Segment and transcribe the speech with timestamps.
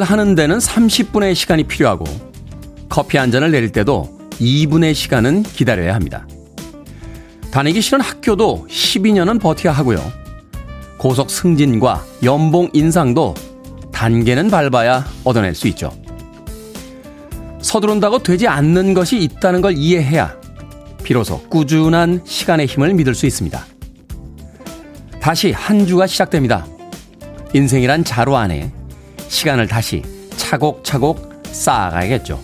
[0.00, 2.04] 답을 하는 데는 30분의 시간이 필요하고
[2.88, 6.26] 커피 한 잔을 내릴 때도 2분의 시간은 기다려야 합니다.
[7.50, 10.00] 다니기 싫은 학교도 12년은 버텨야 하고요.
[10.96, 13.34] 고속 승진과 연봉 인상도
[13.92, 15.92] 단계는 밟아야 얻어낼 수 있죠.
[17.60, 20.34] 서두른다고 되지 않는 것이 있다는 걸 이해해야
[21.02, 23.64] 비로소 꾸준한 시간의 힘을 믿을 수 있습니다.
[25.20, 26.66] 다시 한 주가 시작됩니다.
[27.52, 28.72] 인생이란 자루 안에
[29.30, 30.02] 시간을 다시
[30.36, 32.42] 차곡차곡 쌓아가야겠죠.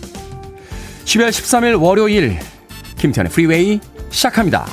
[1.03, 2.39] 12월 13일 월요일
[2.97, 4.65] 김태훈의 프리웨이 시작합니다.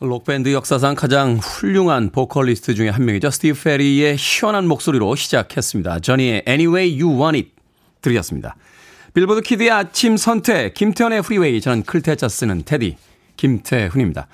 [0.00, 3.30] 록밴드 역사상 가장 훌륭한 보컬리스트 중에 한 명이죠.
[3.30, 6.00] 스티브 페리의 시원한 목소리로 시작했습니다.
[6.00, 7.50] 저니의 Any Way You Want It
[8.00, 8.56] 들으셨습니다.
[9.14, 12.96] 빌보드 키드의 아침 선택 김태훈의 프리웨이 저는 클 태 자 쓰는 태디
[13.36, 14.26] 김태훈입니다.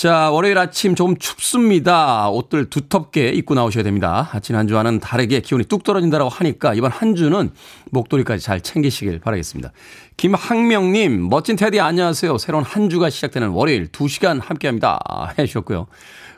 [0.00, 2.30] 자, 월요일 아침 조금 춥습니다.
[2.30, 4.32] 옷들 두텁게 입고 나오셔야 됩니다.
[4.40, 7.50] 지난 주와는 다르게 기온이 뚝 떨어진다고 하니까 이번 한 주는
[7.90, 9.72] 목도리까지 잘 챙기시길 바라겠습니다.
[10.16, 12.38] 김학명님, 멋진 테디 안녕하세요.
[12.38, 14.98] 새로운 한 주가 시작되는 월요일 2시간 함께 합니다.
[15.38, 15.86] 해주셨고요.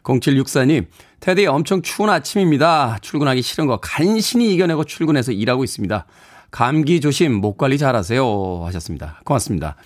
[0.03, 0.87] 0764님,
[1.21, 2.99] 테디 엄청 추운 아침입니다.
[3.01, 6.05] 출근하기 싫은 거 간신히 이겨내고 출근해서 일하고 있습니다.
[6.51, 8.65] 감기 조심, 목 관리 잘 하세요.
[8.65, 9.21] 하셨습니다.
[9.23, 9.77] 고맙습니다.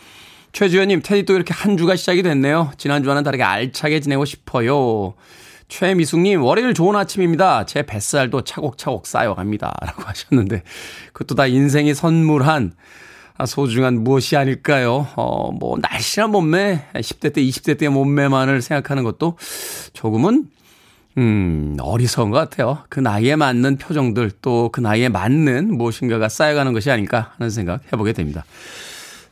[0.53, 2.73] 최주연님, 테디 또 이렇게 한 주가 시작이 됐네요.
[2.79, 5.15] 지난주와는 다르게 알차게 지내고 싶어요.
[5.69, 7.67] 최미숙님, 월요일 좋은 아침입니다.
[7.67, 9.75] 제 뱃살도 차곡차곡 쌓여갑니다.
[9.85, 10.63] 라고 하셨는데,
[11.13, 12.73] 그것도 다 인생이 선물한
[13.47, 15.09] 소중한 무엇이 아닐까요?
[15.17, 19.37] 어, 뭐, 날씬한 몸매, 10대 때, 20대 때의 몸매만을 생각하는 것도
[19.93, 20.47] 조금은,
[21.19, 22.79] 음, 어리석은 것 같아요.
[22.89, 28.13] 그 나이에 맞는 표정들, 또 그 나이에 맞는 무엇인가가 쌓여가는 것이 아닐까 하는 생각 해보게
[28.13, 28.45] 됩니다.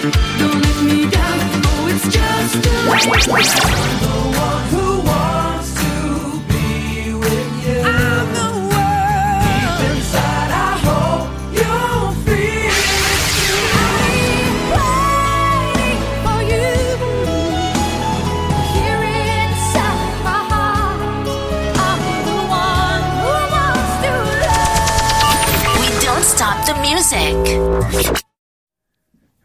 [0.00, 1.38] Don't let me down.
[1.66, 4.57] Oh, it's just a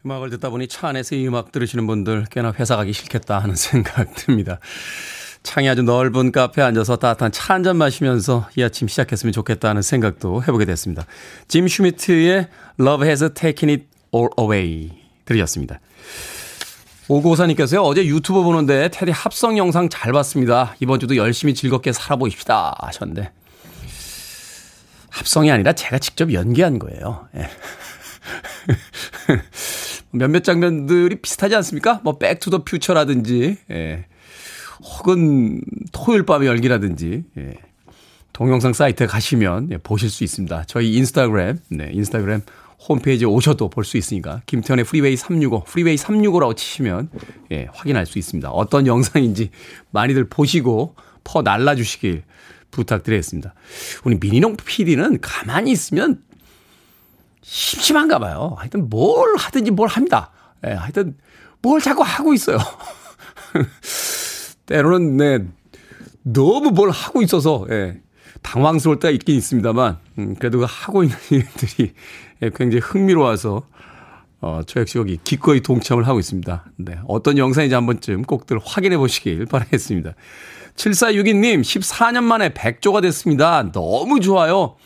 [0.04, 4.14] 음악을 듣다 보니 차 안에서 이 음악 들으시는 분들 꽤나 회사 가기 싫겠다 하는 생각
[4.14, 4.58] 듭니다.
[5.42, 9.82] 창이 아주 넓은 카페에 앉아서 따뜻한 차 한 잔 마시면서 이 아침 시작했으면 좋겠다 하는
[9.82, 11.04] 생각도 해보게 됐습니다.
[11.48, 12.48] 짐 슈미트의
[12.80, 14.90] Love Has Taken It All Away
[15.26, 15.80] 들으셨습니다.
[17.08, 20.74] 오고사님께서요, 어제 유튜브 보는데 테디 합성 영상 잘 봤습니다.
[20.80, 23.30] 이번 주도 열심히 즐겁게 살아보십시다 하셨는데,
[25.10, 27.28] 합성이 아니라 제가 직접 연기한 거예요.
[27.36, 27.50] 예.
[30.12, 32.00] 몇몇 장면들이 비슷하지 않습니까?
[32.04, 34.06] 뭐, Back to the Future라든지, 예.
[34.80, 35.60] 혹은
[35.92, 37.54] 토요일 밤의 열기라든지, 예.
[38.32, 40.64] 동영상 사이트에 가시면 예, 보실 수 있습니다.
[40.66, 42.42] 저희 인스타그램, 네, 인스타그램
[42.88, 47.10] 홈페이지에 오셔도 볼 수 있으니까, 김태훈의 프리웨이 365, 프리웨이 365라고 치시면,
[47.52, 48.50] 예, 확인할 수 있습니다.
[48.50, 49.50] 어떤 영상인지
[49.90, 52.24] 많이들 보시고 퍼 날라주시길
[52.72, 53.54] 부탁드리겠습니다.
[54.04, 56.20] 우리 미니농 PD는 가만히 있으면
[57.44, 58.54] 심심한가 봐요.
[58.58, 60.30] 하여튼 뭘 하든지 뭘 합니다.
[60.66, 61.16] 예, 하여튼
[61.60, 62.58] 뭘 자꾸 하고 있어요.
[64.66, 65.46] 때로는 네
[66.22, 68.00] 너무 뭘 하고 있어서 예,
[68.42, 71.92] 당황스러울 때가 있긴 있습니다만 음, 그래도 그 하고 있는 일들이
[72.42, 73.62] 예, 굉장히 흥미로워서
[74.40, 76.64] 어, 저 역시 여기 기꺼이 동참을 하고 있습니다.
[76.76, 80.14] 네, 어떤 영상인지 한 번쯤 꼭들 확인해 보시길 바라겠습니다.
[80.76, 83.70] 7462님, 14년 만에 100조가 됐습니다.
[83.70, 84.76] 너무 좋아요.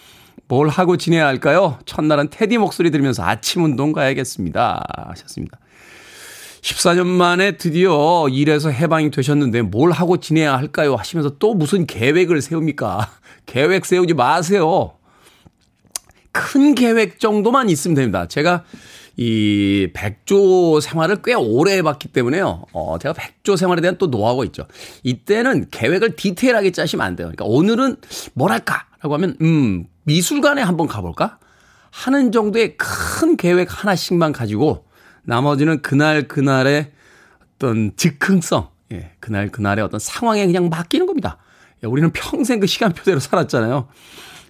[0.48, 1.78] 뭘 하고 지내야 할까요?
[1.84, 4.82] 첫날은 테디 목소리 들으면서 아침 운동 가야겠습니다.
[5.08, 5.58] 하셨습니다.
[6.62, 10.96] 14년 만에 드디어 일에서 해방이 되셨는데 뭘 하고 지내야 할까요?
[10.96, 13.10] 하시면서 또 무슨 계획을 세웁니까?
[13.46, 14.94] 계획 세우지 마세요.
[16.32, 18.26] 큰 계획 정도만 있으면 됩니다.
[18.26, 18.64] 제가
[19.16, 22.64] 이 백조 생활을 꽤 오래 해봤기 때문에요.
[22.72, 24.66] 어, 제가 백조 생활에 대한 또 노하우가 있죠.
[25.02, 27.26] 이때는 계획을 디테일하게 짜시면 안 돼요.
[27.26, 27.96] 그러니까 오늘은
[28.34, 31.38] 뭘 할까라고 하면, 음, 미술관에 한번 가볼까?
[31.90, 34.86] 하는 정도의 큰 계획 하나씩만 가지고
[35.22, 36.92] 나머지는 그날 그날의
[37.56, 41.36] 어떤 즉흥성, 예, 그날 그날의 어떤 상황에 그냥 맡기는 겁니다.
[41.82, 43.88] 예, 우리는 평생 그 시간표대로 살았잖아요.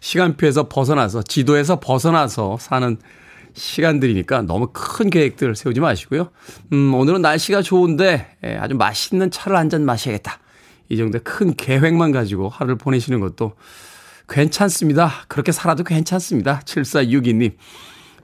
[0.01, 2.97] 시간표에서 벗어나서 지도에서 벗어나서 사는
[3.55, 6.31] 시간들이니까 너무 큰 계획들 세우지 마시고요.
[6.73, 10.39] 음, 오늘은 날씨가 좋은데 예, 아주 맛있는 차를 한 잔 마셔야겠다.
[10.91, 13.55] 이 정도의 큰 계획만 가지고 하루를 보내시는 것도
[14.29, 15.11] 괜찮습니다.
[15.29, 16.61] 그렇게 살아도 괜찮습니다.
[16.65, 17.55] 7462님.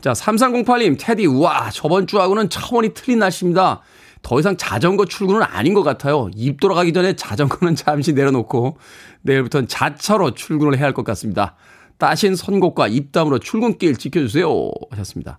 [0.00, 3.80] 자, 3308님, 테디, 우와, 저번 주하고는 차원이 틀린 날씨입니다.
[4.22, 6.30] 더 이상 자전거 출근은 아닌 것 같아요.
[6.34, 8.76] 입 돌아가기 전에 자전거는 잠시 내려놓고
[9.22, 11.56] 내일부터는 자차로 출근을 해야 할 것 같습니다.
[11.98, 14.70] 따신 선곡과 입담으로 출근길 지켜주세요.
[14.90, 15.38] 하셨습니다.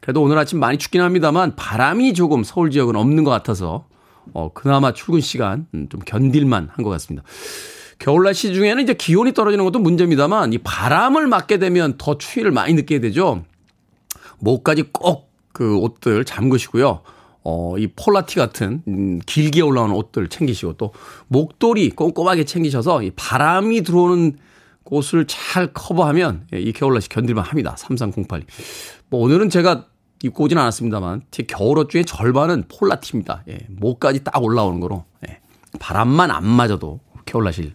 [0.00, 3.86] 그래도 오늘 아침 많이 춥긴 합니다만 바람이 조금 서울 지역은 없는 것 같아서
[4.32, 7.22] 어, 그나마 출근 시간 음, 좀 견딜만 한 것 같습니다.
[8.00, 12.74] 겨울 날씨 중에는 이제 기온이 떨어지는 것도 문제입니다만 이 바람을 맞게 되면 더 추위를 많이
[12.74, 13.44] 느끼게 되죠.
[14.40, 17.00] 목까지 꼭 그 옷들 잠그시고요.
[17.42, 20.92] 어, 이 폴라티 같은, 음, 길게 올라오는 옷들 챙기시고 또
[21.28, 24.38] 목도리 꼼꼼하게 챙기셔서 이 바람이 들어오는
[24.84, 27.74] 곳을 잘 커버하면 예, 이 겨울 날씨 견딜만 합니다.
[27.76, 28.44] 3308.
[29.08, 29.86] 뭐 오늘은 제가
[30.22, 33.44] 입고 오진 않았습니다만 제 겨울옷 중에 절반은 폴라티입니다.
[33.48, 35.40] 예, 목까지 딱 올라오는 거로 예,
[35.78, 37.72] 바람만 안 맞아도 겨울 날씨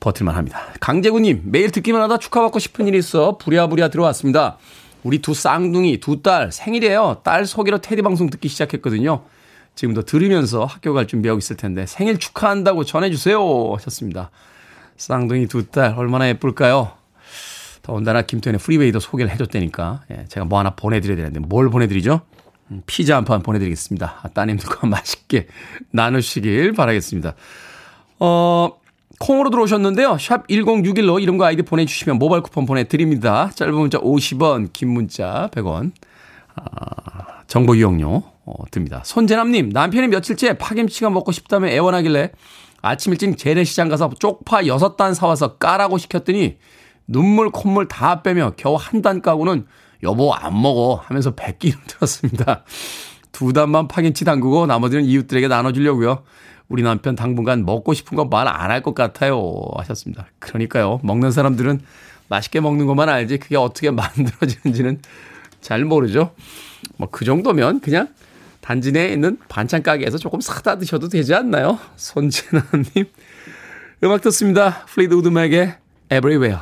[0.00, 0.60] 버틸만 합니다.
[0.80, 4.56] 강재구님 매일 듣기만 하다 축하받고 싶은 일이 있어 부랴부랴 들어왔습니다.
[5.02, 7.20] 우리 두 쌍둥이 두 딸 생일이에요.
[7.22, 9.22] 딸 소개로 테디 방송 듣기 시작했거든요.
[9.74, 14.30] 지금도 들으면서 학교 갈 준비하고 있을 텐데 생일 축하한다고 전해주세요 하셨습니다.
[14.96, 16.92] 쌍둥이 두 딸 얼마나 예쁠까요?
[17.82, 22.20] 더군다나 김태현의 프리웨이도 소개를 해줬다니까 예, 제가 뭐 하나 보내드려야 되는데 뭘 보내드리죠?
[22.70, 24.20] 음, 피자 한 판 보내드리겠습니다.
[24.22, 25.46] 아, 따님들과 맛있게
[25.92, 27.34] 나누시길 바라겠습니다.
[28.18, 28.70] 어,
[29.20, 30.16] 콩으로 들어오셨는데요.
[30.18, 33.50] 샵 1061로 이름과 아이디 보내주시면 모바일 쿠폰 보내드립니다.
[33.54, 35.92] 짧은 문자 50원, 긴 문자 100원.
[36.56, 39.02] 아, 정보 이용료 어, 듭니다.
[39.04, 42.32] 손재남님, 남편이 며칠째 파김치가 먹고 싶다며 애원하길래
[42.82, 46.56] 아침 일찍 재래시장 가서 쪽파 6단 사와서 까라고 시켰더니
[47.06, 49.66] 눈물 콧물 다 빼며 겨우 한 단 까고는
[50.02, 52.64] 여보 안 먹어 하면서 백기름 들었습니다.
[53.32, 56.22] 두 단만 파김치 담그고 나머지는 이웃들에게 나눠주려고요.
[56.70, 59.60] 우리 남편 당분간 먹고 싶은 거말안 할 것 같아요.
[59.76, 60.26] 하셨습니다.
[60.38, 61.00] 그러니까요.
[61.02, 61.80] 먹는 사람들은
[62.28, 65.00] 맛있게 먹는 것만 알지 그게 어떻게 만들어지는지는
[65.60, 66.32] 잘 모르죠.
[66.96, 68.08] 뭐 그 정도면 그냥
[68.62, 71.78] 단지 내에 있는 반찬 가게에서 조금 사다 드셔도 되지 않나요?
[71.96, 73.06] 손재나님.
[74.04, 74.84] 음악 듣습니다.
[74.86, 75.74] 플리트우드 맥의
[76.10, 76.58] Everywhere.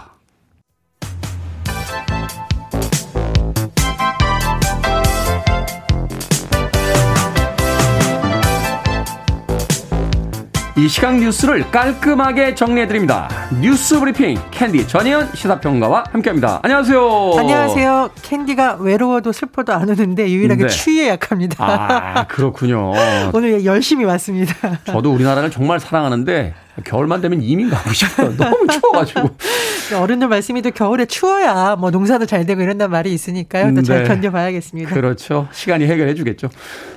[10.78, 13.28] 이 시각 뉴스를 깔끔하게 정리해드립니다.
[13.60, 16.60] 뉴스 브리핑 캔디 전희연 시사평론가와 함께합니다.
[16.62, 17.32] 안녕하세요.
[17.36, 18.10] 안녕하세요.
[18.22, 20.69] 캔디가 외로워도 슬퍼도 안 우는데 유일하게 네.
[20.69, 21.56] 추위에 약합니다.
[21.58, 22.92] 아 그렇군요.
[23.35, 24.54] 오늘 열심히 왔습니다.
[24.85, 26.54] 저도 우리나라를 정말 사랑하는데
[26.85, 28.35] 겨울만 되면 이민 가고 싶어요.
[28.38, 29.30] 너무 추워가지고.
[30.00, 33.75] 어른들 말씀이도 겨울에 추워야 뭐 농사도 잘 되고 이런단 말이 있으니까요.
[33.75, 34.08] 또잘 네.
[34.08, 34.94] 견뎌봐야겠습니다.
[34.94, 35.49] 그렇죠.
[35.52, 36.49] 시간이 해결해 주겠죠.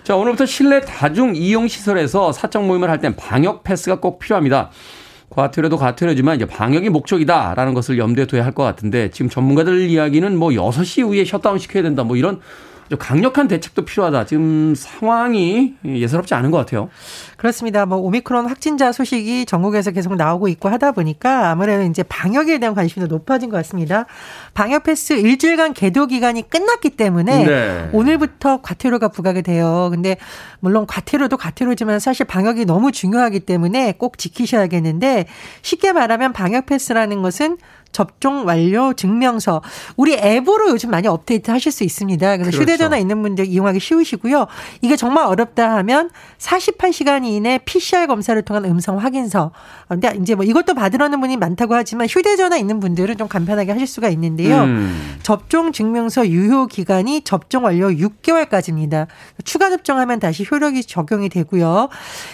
[0.03, 4.69] 자, 오늘부터 실내 다중 이용 시설에서 사적 모임을 할 땐 방역 패스가 꼭 필요합니다.
[5.29, 10.50] 과태료도 과태료지만 이제 방역이 목적이다라는 것을 염두에 둬야 할 것 같은데 지금 전문가들 이야기는 뭐
[10.50, 12.41] 6시 이후에 셧다운 시켜야 된다 뭐 이런
[12.98, 14.25] 강력한 대책도 필요하다.
[14.25, 16.89] 지금 상황이 예사롭지 않은 것 같아요.
[17.38, 17.86] 그렇습니다.
[17.86, 23.05] 뭐 오미크론 확진자 소식이 전국에서 계속 나오고 있고 하다 보니까 아무래도 이제 방역에 대한 관심이
[23.07, 24.05] 높아진 것 같습니다.
[24.53, 27.89] 방역 패스 일주일간 계도 기간이 끝났기 때문에 네.
[27.93, 29.89] 오늘부터 과태료가 부과가 돼요.
[29.91, 30.17] 근데
[30.60, 35.25] 물론 과태료도 과태료지만 사실 방역이 너무 중요하기 때문에 꼭 지키셔야겠는데
[35.62, 37.57] 쉽게 말하면 방역 패스라는 것은
[37.91, 39.62] 접종 완료 증명서
[39.98, 42.38] 우리 앱으로 요즘 많이 업데이트 하실 수 있습니다.
[42.38, 42.62] 그래서 그렇죠.
[42.62, 44.48] 휴대전화 있는 분들 이용하기 쉬우시고요.
[44.81, 49.51] 이게 정말 어렵다 하면 48시간 이내 PCR 검사를 통한 음성 확인서.
[49.88, 54.10] 근데 이제 뭐 이것도 받으려는 분이 많다고 하지만 휴대전화 있는 분들은 좀 간편하게 하실 수가
[54.10, 54.63] 있는데요.
[54.63, 55.17] 음.
[55.21, 59.07] 접종 증명서 유효 기간이 접종 완료 6개월까지입니다.
[59.43, 61.89] 추가 접종하면 다시 효력이 적용이 되고요.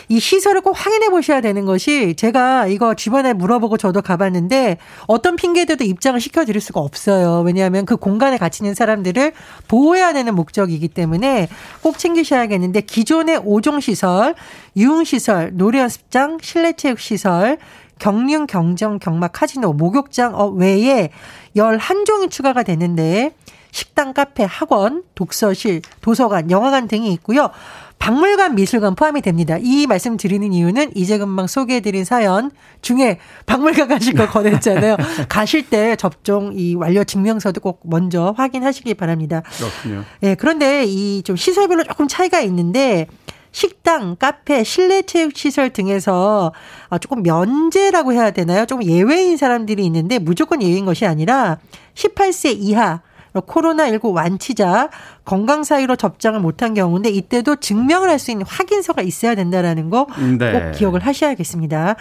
[0.10, 5.47] 이 시설을 꼭 확인해 보셔야 되는 것이 제가 이거 주변에 물어보고 저도 가봤는데 어떤 피
[5.48, 7.42] 핑계대도 입장을 시켜드릴 수가 없어요.
[7.46, 9.32] 왜냐하면 그 공간에 갇혀 있는 사람들을
[9.68, 11.48] 보호해야 되는 목적이기 때문에
[11.82, 14.36] 꼭 챙기셔야겠는데 기존의 5종 시설,
[14.76, 17.58] 유흥시설, 노래연습장, 실내체육시설,
[18.00, 21.12] 경륜, 경정, 경마, 카지노, 목욕장 어, 외에
[21.56, 23.32] 11종이 추가가 되는데
[23.72, 27.52] 식당, 카페, 학원, 독서실, 도서관, 영화관 등이 있고요.
[28.00, 29.58] 박물관, 미술관 포함이 됩니다.
[29.60, 32.52] 이 말씀 드리는 이유는 이제 금방 소개해드린 사연
[32.82, 34.96] 중에 박물관 가실 거 권했잖아요.
[35.28, 39.42] 가실 때 접종 이 완료 증명서도 꼭 먼저 확인하시기 바랍니다.
[39.58, 40.04] 그렇군요.
[40.24, 43.08] 예, 네, 그런데 이 좀 시설별로 조금 차이가 있는데
[43.52, 46.54] 식당, 카페, 실내 체육 시설 등에서
[46.90, 48.66] 아, 조금 면제라고 해야 되나요?
[48.68, 51.58] 조금 예외인 사람들이 있는데 무조건 예외인 것이 아니라
[51.96, 53.02] 18세 이하
[53.42, 54.90] 코로나19 완치자
[55.26, 60.72] 건강 사유로 접종을 못한 경우인데 이때도 증명을 할 수 있는 확인서가 있어야 된다라는 거꼭 네.
[60.76, 61.96] 기억을 하셔야겠습니다.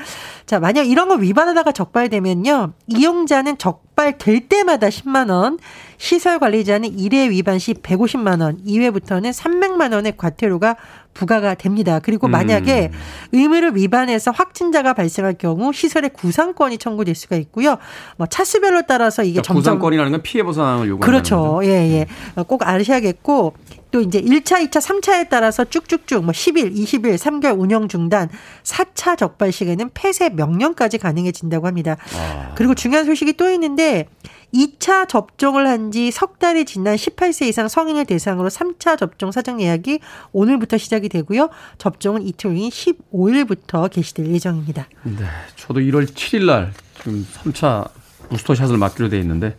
[0.46, 2.72] 자, 만약 이런 거 위반하다가 적발되면요.
[2.86, 5.58] 이용자는 적발될 때마다 10만 원,
[5.98, 10.76] 시설 관리자는 1회 위반 시 150만 원, 2회부터는 300만 원의 과태료가
[11.16, 11.98] 부과가 됩니다.
[11.98, 12.98] 그리고 만약에 음.
[13.32, 17.78] 의무를 위반해서 확진자가 발생할 경우 시설의 구상권이 청구될 수가 있고요.
[18.18, 21.60] 뭐 차수별로 따라서 이게 그러니까 점점 구상권이라는 건 피해 보상을 요구하는 그렇죠.
[21.64, 22.06] 예, 예.
[22.46, 23.54] 꼭 아셔야겠고
[23.90, 28.28] 또 이제 1차, 2차, 3차에 따라서 쭉쭉쭉 뭐 10일, 20일, 3개월 운영 중단,
[28.62, 31.96] 4차 적발 시에는 폐쇄 명령까지 가능해진다고 합니다.
[32.14, 32.52] 아.
[32.56, 34.06] 그리고 중요한 소식이 또 있는데
[34.54, 40.00] 2차 접종을 한 지 석 달이 지난 18세 이상 성인을 대상으로 3차 접종 사전 예약이
[40.32, 41.50] 오늘부터 시작이 되고요.
[41.78, 44.86] 접종은 이틀 후인 15일부터 개시될 예정입니다.
[45.02, 45.24] 네.
[45.56, 47.88] 저도 1월 7일 날 지금 3차
[48.30, 49.56] 부스터샷을 맞기로 돼 있는데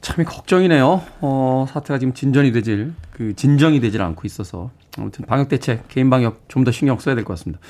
[0.00, 1.02] 참이 걱정이네요.
[1.20, 4.70] 어, 사태가 지금 진전이 되질, 그 진정이 되질 않고 있어서.
[4.96, 7.60] 아무튼 방역 대책, 개인 방역 좀 더 신경 써야 될 것 같습니다.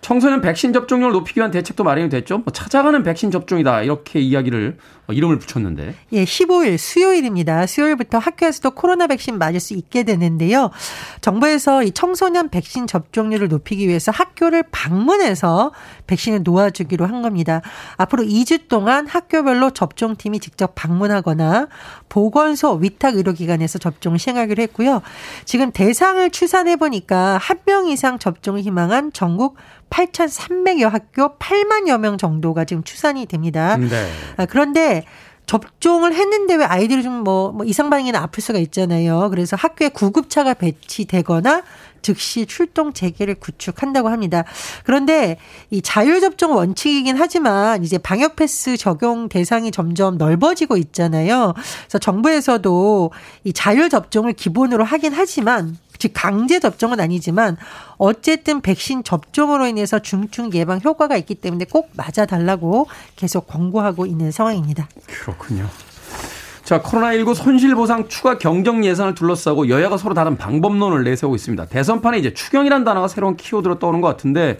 [0.00, 2.38] 청소년 백신 접종률 높이기 위한 대책도 마련이 됐죠.
[2.38, 3.82] 뭐 찾아가는 백신 접종이다.
[3.82, 5.94] 이렇게 이야기를 어, 이름을 붙였는데.
[6.12, 7.66] 예, 15일 수요일입니다.
[7.66, 10.70] 수요일부터 학교에서도 코로나 백신 맞을 수 있게 되는데요.
[11.20, 15.72] 정부에서 이 청소년 백신 접종률을 높이기 위해서 학교를 방문해서
[16.06, 17.60] 백신을 놓아주기로 한 겁니다.
[17.98, 21.68] 앞으로 2주 동안 학교별로 접종팀이 직접 방문하거나
[22.08, 25.02] 보건소 위탁 의료기관에서 접종을 시행하기로 했고요.
[25.44, 29.56] 지금 대상을 추산해 보니까 한 명 이상 접종을 희망한 전국
[29.90, 33.76] 8,300여 학교 8만여 명 정도가 지금 추산이 됩니다.
[33.76, 34.10] 네.
[34.38, 35.04] 아, 그런데
[35.48, 39.30] 접종을 했는데 왜 아이들이 좀 뭐, 뭐 이상 반응이나 아플 수가 있잖아요.
[39.30, 41.62] 그래서 학교에 구급차가 배치되거나
[42.02, 44.44] 즉시 출동 재개를 구축한다고 합니다.
[44.84, 45.38] 그런데
[45.70, 51.54] 이 자율 접종 원칙이긴 하지만 이제 방역 패스 적용 대상이 점점 넓어지고 있잖아요.
[51.56, 53.10] 그래서 정부에서도
[53.44, 57.56] 이 자율 접종을 기본으로 하긴 하지만 즉 강제 접종은 아니지만
[57.96, 62.86] 어쨌든 백신 접종으로 인해서 중증 예방 효과가 있기 때문에 꼭 맞아 달라고
[63.16, 64.88] 계속 권고하고 있는 상황입니다.
[65.06, 65.68] 그렇군요.
[66.68, 71.64] 자, 코로나19 손실보상 추가 경정 예산을 둘러싸고 여야가 서로 다른 방법론을 내세우고 있습니다.
[71.64, 74.58] 대선판에 이제 추경이라는 단어가 새로운 키워드로 떠오는 것 같은데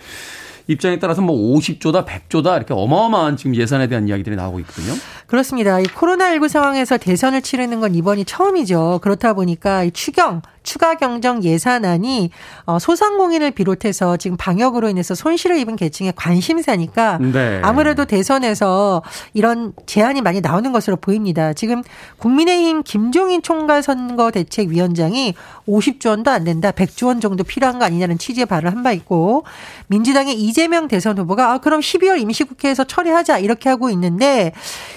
[0.68, 4.94] 입장에 따라서 뭐 50조다, 100조다 이렇게 어마어마한 지금 예산에 대한 이야기들이 나오고 있거든요.
[5.26, 5.80] 그렇습니다.
[5.80, 9.00] 이 코로나19 상황에서 대선을 치르는 건 이번이 처음이죠.
[9.02, 12.30] 그렇다 보니까 이 추경 추가 경정 예산안이
[12.66, 17.60] 어, 소상공인을 비롯해서 지금 방역으로 인해서 손실을 입은 계층의 관심사니까 네.
[17.62, 21.54] 아무래도 대선에서 이런 제안이 많이 나오는 것으로 보입니다.
[21.54, 21.82] 지금
[22.18, 25.34] 국민의힘 김종인 총괄 선거 대책위원장이
[25.66, 29.44] 50조 원도 안 된다, 100조 원 정도 필요한 거 아니냐는 취지의 발을 한 바 있고
[29.88, 34.52] 민주당의 이재명 대선 후보가 아 그럼 12월 임시국회에서 처리하자 이렇게 하고 있는데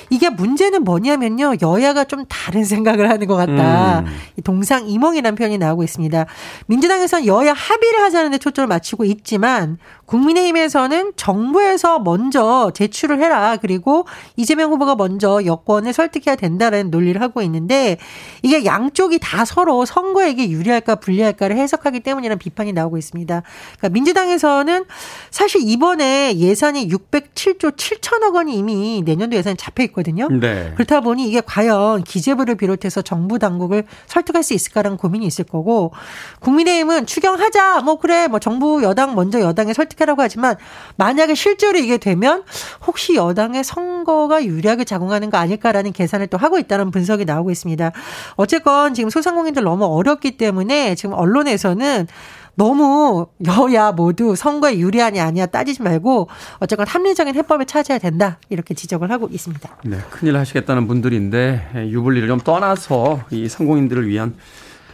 [0.10, 4.00] 이게 문제는 뭐냐면요 여야가 좀 다른 생각을 하는 것 같다.
[4.02, 4.06] 음.
[4.44, 6.26] 동상 이몽이라는 표현이 나오고 있습니다.
[6.68, 13.58] 민주당에서는 여야 합의를 하자는데 초점을 맞추고 있지만 국민의힘에서는 정부에서 먼저 제출을 해라.
[13.62, 17.98] 그리고 이재명 후보가 먼저 여권을 설득해야 된다는 논리를 하고 있는데
[18.42, 23.44] 이게 양쪽이 다 서로 선거에게 유리할까 불리할까를 해석하기 때문이라는 비판이 나오고 있습니다.
[23.78, 24.86] 그러니까 민주당에서는
[25.30, 30.28] 사실 이번에 예산이 607조 7천억 원이 이미 내년도 예산에 잡혀 있거든요.
[30.28, 30.74] 네.
[30.76, 35.92] 그렇다 보니 이게 과연 기재부를 비롯해서 정부 당국을 설득할 수 있을까라는 고민이 있을 거고
[36.40, 37.82] 국민의힘은 추경하자.
[37.82, 38.28] 뭐 그래.
[38.28, 40.56] 뭐 정부 여당 먼저 여당에 설득 해라고 하지만
[40.98, 42.44] 만약에 실제로 이게 되면
[42.86, 47.92] 혹시 여당의 선거가 유리하게 작용하는 거 아닐까라는 계산을 또 하고 있다는 분석이 나오고 있습니다.
[48.36, 52.08] 어쨌건 지금 소상공인들 너무 어렵기 때문에 지금 언론에서는
[52.56, 56.28] 너무 여야 모두 선거에 유리하냐 아니냐 따지지 말고
[56.60, 59.78] 어쨌건 합리적인 해법을 찾아야 된다 이렇게 지적을 하고 있습니다.
[59.86, 64.36] 네, 큰일 하시겠다는 분들인데 유불리를 좀 떠나서 이 상공인들을 위한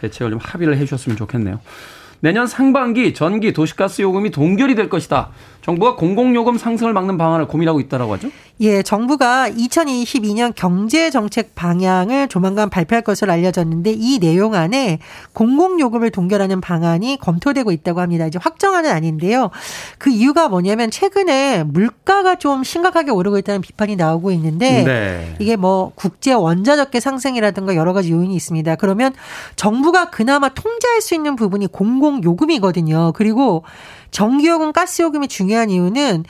[0.00, 1.60] 대책을 좀 합의를 해 주셨으면 좋겠네요.
[2.20, 5.30] 내년 상반기 전기 도시가스 요금이 동결이 될 것이다.
[5.62, 8.30] 정부가 공공요금 상승을 막는 방안을 고민하고 있다라고 하죠?
[8.60, 14.98] 예, 정부가 2022년 경제 정책 방향을 조만간 발표할 것으로 알려졌는데 이 내용 안에
[15.32, 18.26] 공공요금을 동결하는 방안이 검토되고 있다고 합니다.
[18.26, 19.50] 이제 확정안은 아닌데요.
[19.98, 25.36] 그 이유가 뭐냐면 최근에 물가가 좀 심각하게 오르고 있다는 비판이 나오고 있는데 네.
[25.38, 28.74] 이게 뭐 국제 원자적계 상승이라든가 여러 가지 요인이 있습니다.
[28.76, 29.12] 그러면
[29.54, 33.12] 정부가 그나마 통제할 수 있는 부분이 공공요금이거든요.
[33.14, 33.62] 그리고
[34.10, 36.24] 전기요금, 가스요금이 중요한 이유는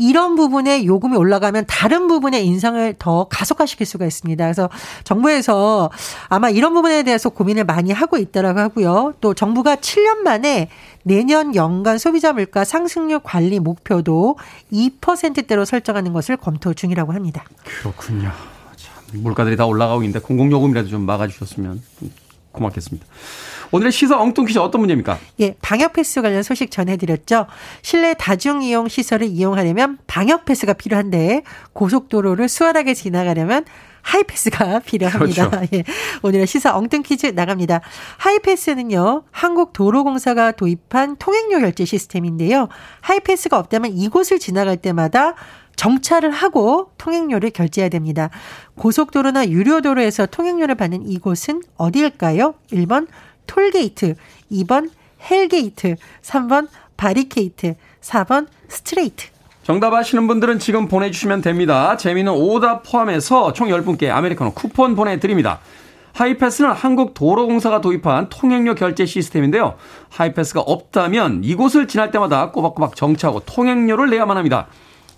[0.00, 4.42] 이런 부분에 요금이 올라가면 다른 부분의 인상을 더 가속화시킬 수가 있습니다.
[4.42, 4.70] 그래서
[5.04, 5.90] 정부에서
[6.28, 9.12] 아마 이런 부분에 대해서 고민을 많이 하고 있다라고 하고요.
[9.20, 10.70] 또 정부가 7년 만에
[11.02, 14.38] 내년 연간 소비자 물가 상승률 관리 목표도
[14.72, 17.44] 2%대로 설정하는 것을 검토 중이라고 합니다.
[17.82, 18.32] 그렇군요.
[18.76, 21.82] 참, 물가들이 다 올라가고 있는데 공공요금이라도 좀 막아주셨으면
[22.52, 23.06] 고맙겠습니다.
[23.72, 25.18] 오늘의 시사 엉뚱 퀴즈 어떤 문제입니까?
[25.40, 27.46] 예, 방역 패스 관련 소식 전해드렸죠.
[27.82, 33.64] 실내 다중 이용 시설을 이용하려면 방역 패스가 필요한데 고속도로를 수월하게 지나가려면
[34.02, 35.50] 하이패스가 필요합니다.
[35.50, 35.66] 그렇죠.
[35.74, 35.84] 예.
[36.22, 37.80] 오늘의 시사 엉뚱 퀴즈 나갑니다.
[38.16, 42.68] 하이패스는요, 한국도로공사가 도입한 통행료 결제 시스템인데요.
[43.02, 45.34] 하이패스가 없다면 이곳을 지나갈 때마다
[45.76, 48.30] 정차를 하고 통행료를 결제해야 됩니다.
[48.76, 52.54] 고속도로나 유료도로에서 통행료를 받는 이곳은 어디일까요?
[52.72, 53.06] 1번
[53.46, 54.14] 톨게이트,
[54.52, 54.90] 2번
[55.30, 59.26] hell gate, 3번 바리케이트, 4번 스트레이트.
[59.62, 61.96] 정답 아시는 분들은 지금 보내주시면 됩니다.
[61.96, 65.60] 재미난 오답 포함해서 총 10분께 아메리카노 쿠폰 보내드립니다.
[66.12, 69.76] 하이패스는 한국도로공사가 도입한 통행료 결제 시스템인데요.
[70.08, 74.66] 하이패스가 없다면 이곳을 지날 때마다 꼬박꼬박 정차하고 통행료를 내야만 합니다.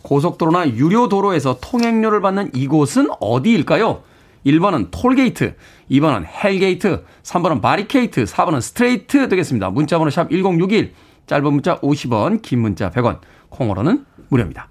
[0.02, 4.02] 고속도로나 유료도로에서 통행료를 받는 이곳은 어디일까요?
[4.47, 5.55] 1번은 톨게이트,
[5.91, 9.71] 2번은 hell gate, 3번은 바리케이트, 4번은 스트레이트 되겠습니다.
[9.71, 10.93] 문자번호 샵 1061,
[11.27, 14.69] 짧은 문자 50원, 긴 문자 100원, 콩으로는 무료입니다.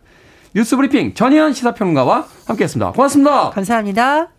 [0.54, 2.92] 뉴스 브리핑 전희연 시사평론가와 함께했습니다.
[2.92, 3.52] 고맙습니다.
[3.52, 4.30] 감사합니다.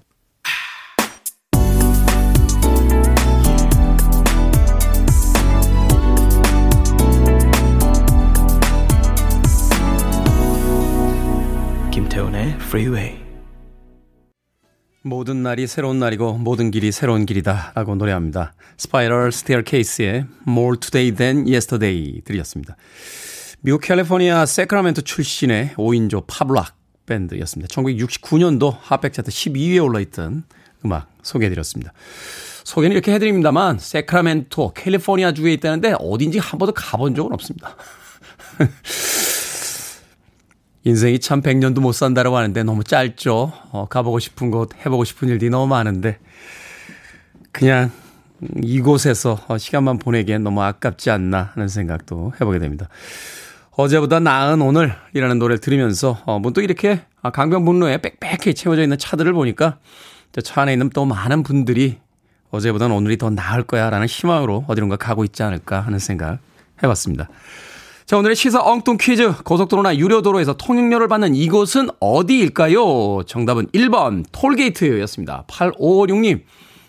[11.90, 13.31] 김태훈의 Freeway.
[15.04, 18.54] 모든 날이 새로운 날이고 모든 길이 새로운 길이다 라고 노래합니다.
[18.76, 22.76] 스파이럴 스테어케이스의 More Today Than Yesterday 들으셨습니다.
[23.62, 27.74] 미국 캘리포니아 세크라멘토 출신의 5인조 팝락 밴드였습니다.
[27.74, 30.44] 1969년도 핫백 차트 12위에 올라있던
[30.84, 31.92] 음악 소개해드렸습니다.
[32.64, 37.76] 소개는 이렇게 해드립니다만 세크라멘토 캘리포니아 주에 있다는데 어딘지 한 번도 가본 적은 없습니다.
[40.84, 43.52] 인생이 참 100년도 못 산다라고 하는데 너무 짧죠.
[43.70, 46.18] 어, 가보고 싶은 곳, 해보고 싶은 일들이 너무 많은데
[47.52, 47.90] 그냥
[48.62, 52.88] 이곳에서 시간만 보내기엔 너무 아깝지 않나 하는 생각도 해보게 됩니다.
[53.70, 59.78] 어제보다 나은 오늘이라는 노래를 들으면서 어, 문득 이렇게 강변북로에 빽빽히 채워져 있는 차들을 보니까
[60.42, 61.98] 차 안에 있는 또 많은 분들이
[62.50, 66.38] 어제보다는 오늘이 더 나을 거야 라는 희망으로 어디론가 가고 있지 않을까 하는 생각
[66.82, 67.28] 해봤습니다.
[68.04, 69.32] 자, 오늘의 시사 엉뚱 퀴즈.
[69.44, 73.22] 고속도로나 유료도로에서 통행료를 받는 이곳은 어디일까요?
[73.26, 75.44] 정답은 1번 톨게이트였습니다.
[75.46, 76.42] 8556님.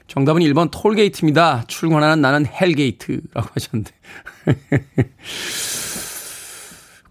[0.08, 1.66] 정답은 1번 톨게이트입니다.
[1.68, 3.92] 출근하는 나는 hell gate라고 하셨는데.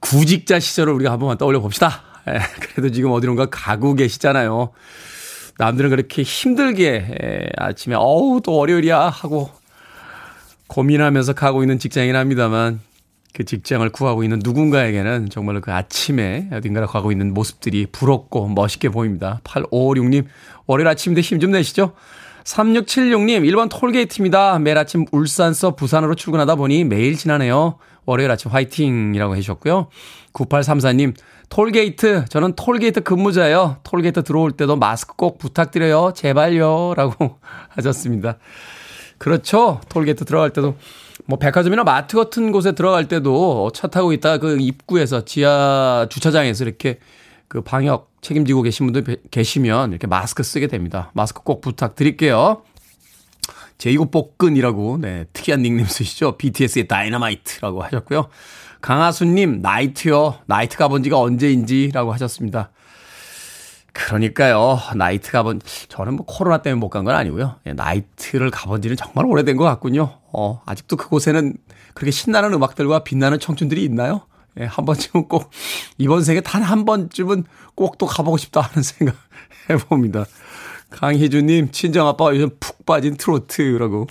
[0.00, 2.02] 구직자 시절을 우리가 한 번만 떠올려 봅시다.
[2.28, 4.72] 예, 그래도 지금 어디론가 가고 계시잖아요.
[5.58, 9.50] 남들은 그렇게 힘들게 예, 아침에 어우 또 월요일이야 하고
[10.66, 12.80] 고민하면서 가고 있는 직장이긴 합니다만
[13.32, 19.40] 그 직장을 구하고 있는 누군가에게는 정말로 그 아침에 어딘가를 가고 있는 모습들이 부럽고 멋있게 보입니다.
[19.44, 20.26] 8556님,
[20.66, 21.92] 월요일 아침인데 힘 좀 내시죠?
[22.44, 24.58] 3676님, 1번 톨게이트입니다.
[24.58, 27.78] 매일 아침 울산서 부산으로 출근하다 보니 매일 지나네요.
[28.04, 29.88] 월요일 아침 화이팅 이라고 해주셨고요.
[30.32, 31.14] 9834님,
[31.48, 33.78] 톨게이트, 저는 톨게이트 근무자예요.
[33.84, 36.12] 톨게이트 들어올 때도 마스크 꼭 부탁드려요.
[36.16, 36.94] 제발요.
[36.96, 37.38] 라고
[37.70, 38.38] 하셨습니다.
[39.18, 39.80] 그렇죠.
[39.88, 40.76] 톨게이트 들어갈 때도
[41.26, 46.98] 뭐 백화점이나 마트 같은 곳에 들어갈 때도 차 타고 있다 그 입구에서 지하 주차장에서 이렇게
[47.48, 51.10] 그 방역 책임지고 계신 분들 계시면 이렇게 마스크 쓰게 됩니다.
[51.14, 52.62] 마스크 꼭 부탁드릴게요.
[53.78, 56.38] 제이고복근이라고 네, 특이한 닉네임 쓰시죠.
[56.38, 58.28] BTS의 다이너마이트라고 하셨고요.
[58.80, 60.38] 강하수님 나이트요.
[60.46, 62.70] 나이트 가본 지가 언제인지라고 하셨습니다.
[63.92, 64.78] 그러니까요.
[64.96, 67.56] 나이트 가본 저는 뭐 코로나 때문에 못 간 건 아니고요.
[67.66, 70.18] 예, 나이트를 가본 지는 정말 오래된 것 같군요.
[70.32, 71.54] 어, 아직도 그곳에는
[71.94, 74.22] 그렇게 신나는 음악들과 빛나는 청춘들이 있나요?
[74.60, 75.50] 예, 한 번쯤은 꼭
[75.98, 79.14] 이번 생에 단 한 번쯤은 꼭 또 가보고 싶다 하는 생각
[79.70, 80.24] 해봅니다.
[80.90, 84.06] 강희주님, 친정아빠가 요즘 푹 빠진 트로트라고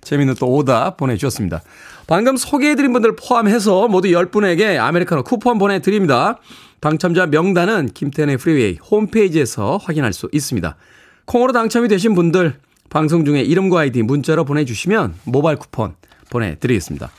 [0.00, 1.62] 재밌는 또 오타 보내주셨습니다.
[2.06, 6.38] 방금 소개해드린 분들 포함해서 모두 10분에게 아메리카노 쿠폰 보내드립니다.
[6.84, 10.76] 당첨자 명단은 김태훈의 프리웨이 홈페이지에서 확인할 수 있습니다.
[11.24, 15.96] 콩으로 당첨이 되신 분들 방송 중에 이름과 아이디 문자로 보내주시면 모바일 쿠폰
[16.28, 17.10] 보내드리겠습니다.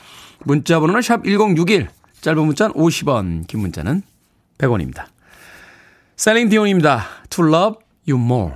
[0.43, 1.89] 문자 번호는 샵 1061,
[2.21, 4.03] 짧은 문자는 50원, 긴 문자는
[4.59, 5.05] 100원입니다.
[6.15, 7.03] 셀린 디온입니다.
[7.31, 8.53] To love you more.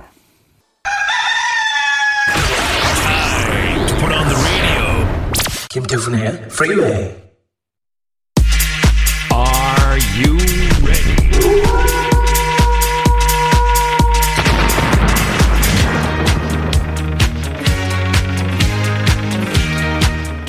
[5.70, 7.29] 김태훈의 ready?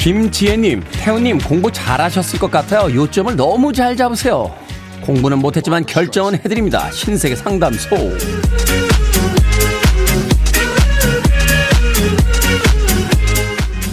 [0.01, 2.91] 김지혜님, 태우님 공부 잘하셨을 것 같아요.
[2.91, 4.51] 요점을 너무 잘 잡으세요.
[5.01, 6.89] 공부는 못했지만 결정은 해드립니다.
[6.89, 7.95] 신세계 상담소.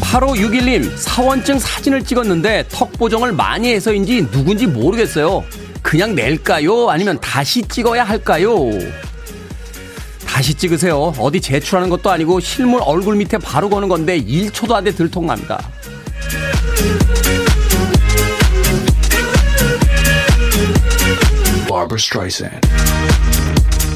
[0.00, 5.44] 8561님, 사원증 사진을 찍었는데 턱 보정을 많이 해서인지 누군지 모르겠어요.
[5.82, 6.88] 그냥 낼까요?
[6.88, 8.70] 아니면 다시 찍어야 할까요?
[10.26, 11.12] 다시 찍으세요.
[11.18, 15.60] 어디 제출하는 것도 아니고 실물 얼굴 밑에 바로 거는 건데 1초도 안 돼 들통납니다.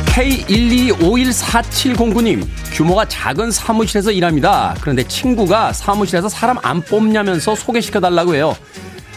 [0.07, 4.77] K1251479님, 규모가 작은 사무실에서 일합니다.
[4.81, 8.55] 그런데 친구가 사무실에서 사람 안 뽑냐면서 소개시켜달라고 해요.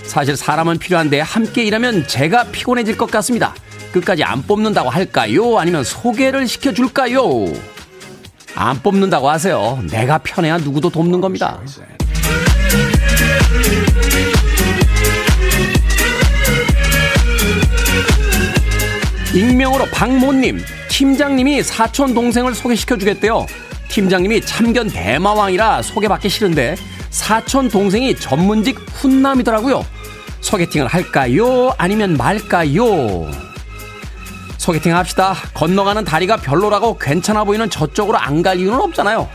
[0.03, 3.53] 사실 사람은 필요한데 함께 일하면 제가 피곤해질 것 같습니다.
[3.91, 5.59] 끝까지 안 뽑는다고 할까요?
[5.59, 7.45] 아니면 소개를 시켜줄까요?
[8.55, 9.83] 안 뽑는다고 하세요.
[9.91, 11.59] 내가 편해야 누구도 돕는 겁니다.
[19.35, 23.45] 익명으로 박모님, 팀장님이 사촌 동생을 소개시켜 주겠대요.
[23.89, 26.75] 팀장님이 참견 대마왕이라 소개받기 싫은데
[27.09, 29.85] 사촌 동생이 전문직 훈남이더라고요.
[30.39, 31.73] 소개팅을 할까요?
[31.77, 33.29] 아니면 말까요?
[34.57, 35.35] 소개팅 합시다.
[35.53, 39.27] 건너가는 다리가 별로라고 괜찮아 보이는 저쪽으로 안 갈 이유는 없잖아요.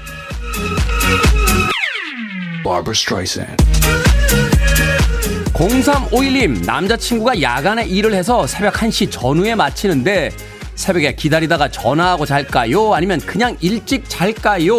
[5.61, 10.31] 0351님, 남자친구가 야간에 일을 해서 새벽 1시 전후에 마치는데
[10.75, 12.95] 새벽에 기다리다가 전화하고 잘까요?
[12.95, 14.73] 아니면 그냥 일찍 잘까요?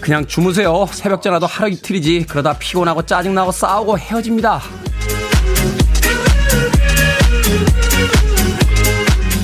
[0.00, 0.86] 그냥 주무세요.
[0.90, 2.26] 새벽 전화도 하루 이틀이지.
[2.28, 4.60] 그러다 피곤하고 짜증나고 싸우고 헤어집니다.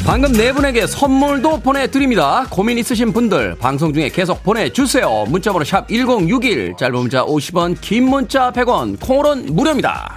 [0.04, 2.44] 방금 네 분에게 선물도 보내드립니다.
[2.50, 5.26] 고민 있으신 분들 방송 중에 계속 보내주세요.
[5.28, 10.12] 문자번호 샵 1061 짧은 문자 50원 긴 문자 100원 콩으로는 무료입니다.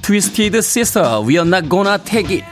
[0.00, 2.51] 트위스티드 시스터 We are not gonna take it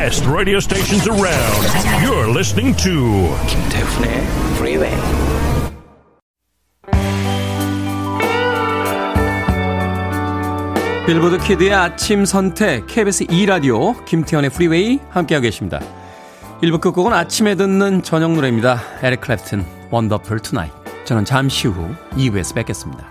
[0.00, 1.62] best radio stations around.
[2.02, 4.10] You're listening to 김태훈의
[4.56, 4.96] Freeway.
[11.06, 15.80] 빌보드 키드의 아침 선택 KBS 2 라디오 김태현의 프리웨이 함께하고 계십니다.
[16.62, 18.80] 1부 끝곡은 아침에 듣는 저녁 노래입니다.
[19.02, 20.72] 에릭 클랩튼 Wonderful Tonight.
[21.04, 23.09] 저는 잠시 후 2부에서 뵙겠습니다.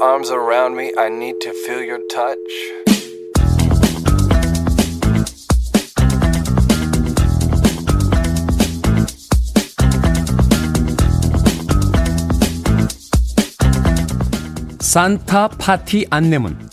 [0.00, 0.92] Arms around me.
[0.98, 2.36] I need to feel your touch.
[14.80, 16.68] 산타 파티 안내문.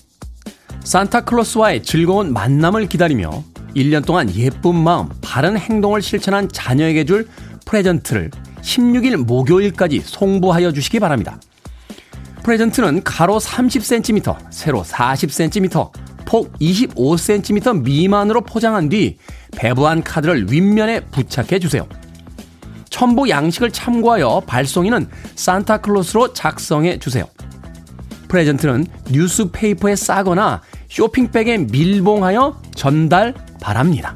[0.84, 3.44] 산타클로스와의 즐거운 만남을 기다리며
[3.76, 7.28] 1년 동안 예쁜 마음, 바른 행동을 실천한 자녀에게 줄
[7.66, 8.32] 프레젠트를
[8.62, 11.40] 16일 목요일까지 송부하여 주시기 바랍니다.
[12.44, 15.92] 프레젠트는 가로 30cm, 세로 40cm,
[16.26, 19.18] 폭 25cm 미만으로 포장한 뒤
[19.56, 21.88] 배부한 카드를 윗면에 부착해 주세요.
[22.90, 27.26] 첨부 양식을 참고하여 발송인은 산타클로스로 작성해 주세요.
[28.28, 34.16] 프레젠트는 뉴스페이퍼에 싸거나 쇼핑백에 밀봉하여 전달 바랍니다.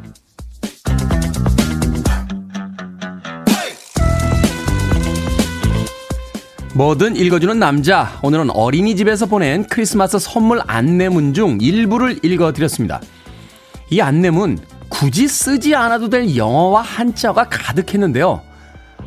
[6.77, 8.19] 뭐든 읽어주는 남자.
[8.21, 13.01] 오늘은 어린이집에서 보낸 크리스마스 선물 안내문 중 일부를 읽어드렸습니다.
[13.89, 18.43] 이 안내문 굳이 쓰지 않아도 될 영어와 한자가 가득했는데요.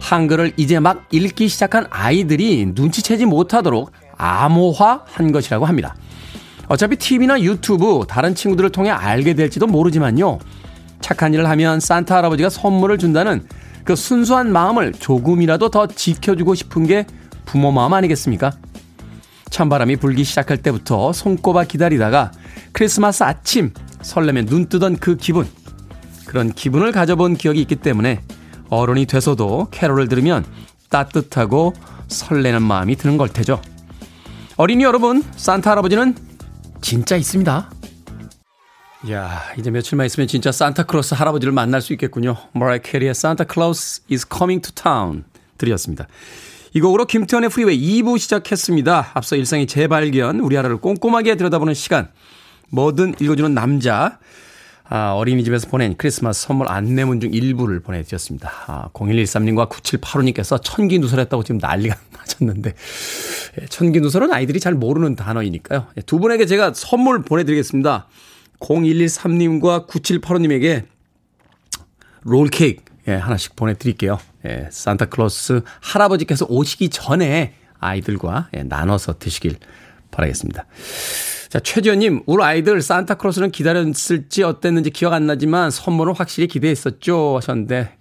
[0.01, 5.95] 한글을 이제 막 읽기 시작한 아이들이 눈치채지 못하도록 암호화한 것이라고 합니다.
[6.67, 10.41] 어차피 TV나 유튜브 다른 친구들을 통해 알게 될지도 모르지만요.
[11.01, 13.47] 착한 일을 하면 산타 할아버지가 선물을 준다는
[13.85, 17.07] 그 순수한 마음을 조금이라도 더 지켜주고 싶은 게
[17.45, 18.53] 부모 마음 아니겠습니까?
[19.51, 22.31] 찬바람이 불기 시작할 때부터 손꼽아 기다리다가
[22.73, 23.73] 크리스마스 아침
[24.03, 25.49] 설레면 눈 뜨던 그 기분.
[26.27, 28.23] 그런 기분을 가져본 기억이 있기 때문에
[28.69, 30.45] 어른이 돼서도 캐롤을 들으면
[30.89, 31.75] 따뜻하고
[32.09, 33.61] 설레는 마음이 드는 걸 테죠.
[34.57, 36.15] 어린이 여러분, 산타 할아버지는
[36.81, 37.71] 진짜 있습니다.
[39.11, 42.37] 야, 이제 며칠만 있으면 진짜 산타클로스 할아버지를 만날 수 있겠군요.
[42.53, 45.25] 머라이 캐리의 Santa Claus is coming to town
[45.57, 46.07] 드렸습니다.
[46.73, 49.11] 이 곡으로 김태훈의 프리웨이 2부 시작했습니다.
[49.15, 52.09] 앞서 일상의 재발견, 우리 하루를 꼼꼼하게 들여다보는 시간.
[52.71, 54.19] 뭐든 읽어주는 남자.
[54.89, 58.51] 아, 어린이집에서 보낸 크리스마스 선물 안내문 중 일부를 보내드렸습니다.
[58.67, 62.75] 아, 0113님과 9785님께서 천기 누설했다고 지금 난리가 나셨는데,
[63.61, 65.87] 예, 천기 누설은 아이들이 잘 모르는 단어이니까요.
[65.97, 68.09] 예, 두 분에게 제가 선물 보내드리겠습니다.
[68.59, 70.85] 0113님과 9785님에게
[72.23, 74.19] 롤케이크, 예, 하나씩 보내드릴게요.
[74.47, 79.57] 예, 산타클로스 할아버지께서 오시기 전에 아이들과 예, 나눠서 드시길
[80.11, 80.67] 바라겠습니다.
[81.49, 87.39] 자, 최지현님, 우리 아이들 산타크로스는 기다렸을지 어땠는지 기억 안 나지만 선물은 확실히 기대했었죠.
[87.39, 87.97] 하셨는데,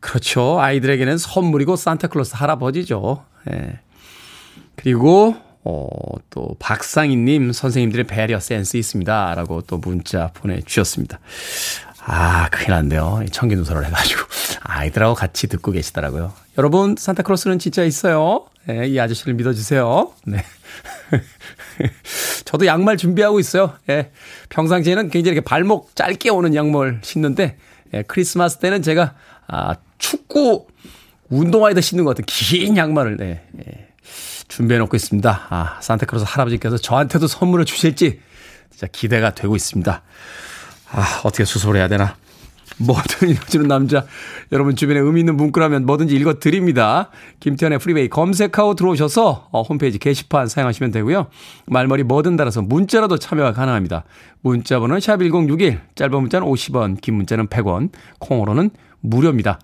[0.00, 0.60] 그렇죠.
[0.60, 3.24] 아이들에게는 선물이고 산타클로스 할아버지죠.
[3.50, 3.80] 예.
[4.76, 5.88] 그리고, 어,
[6.28, 9.34] 또, 박상희님, 선생님들의 배려 센스 있습니다.
[9.34, 11.20] 라고 또 문자 보내주셨습니다.
[12.04, 13.24] 아, 큰일 났네요.
[13.30, 14.22] 청기 누설을 해가지고.
[14.60, 16.32] 아이들하고 같이 듣고 계시더라고요.
[16.58, 18.46] 여러분, 산타크로스는 진짜 있어요.
[18.66, 20.12] 네, 이 아저씨를 믿어주세요.
[20.26, 20.44] 네.
[22.44, 23.74] 저도 양말 준비하고 있어요.
[23.88, 24.10] 예.
[24.48, 27.56] 평상시에는 굉장히 이렇게 발목 짧게 오는 양말 신는데,
[27.94, 29.14] 예, 크리스마스 때는 제가,
[29.46, 30.66] 아, 축구
[31.28, 33.88] 운동화에다 신는 것 같은 긴 양말을, 네, 예,
[34.48, 35.46] 준비해 놓고 있습니다.
[35.50, 38.20] 아, 산타클로스 할아버지께서 저한테도 선물을 주실지
[38.70, 40.02] 진짜 기대가 되고 있습니다.
[40.92, 42.16] 아, 어떻게 수습을 해야 되나.
[42.78, 44.06] 뭐든 읽어주는 남자.
[44.50, 47.10] 여러분 주변에 의미 있는 문구라면 뭐든지 읽어드립니다.
[47.40, 51.26] 김태훈의 프리웨이 검색하고 들어오셔서 어, 홈페이지 게시판 사용하시면 되고요.
[51.66, 54.04] 말머리 뭐든 달아서 문자로도 참여가 가능합니다.
[54.40, 59.60] 문자 번호는 샵1061, 짧은 문자는 50원, 긴 문자는 100원, 콩으로는 무료입니다.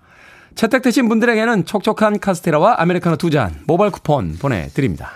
[0.55, 5.11] 채택되신 분들에게는 촉촉한 카스테라와 아메리카노 두 잔 모바일 쿠폰 보내드립니다.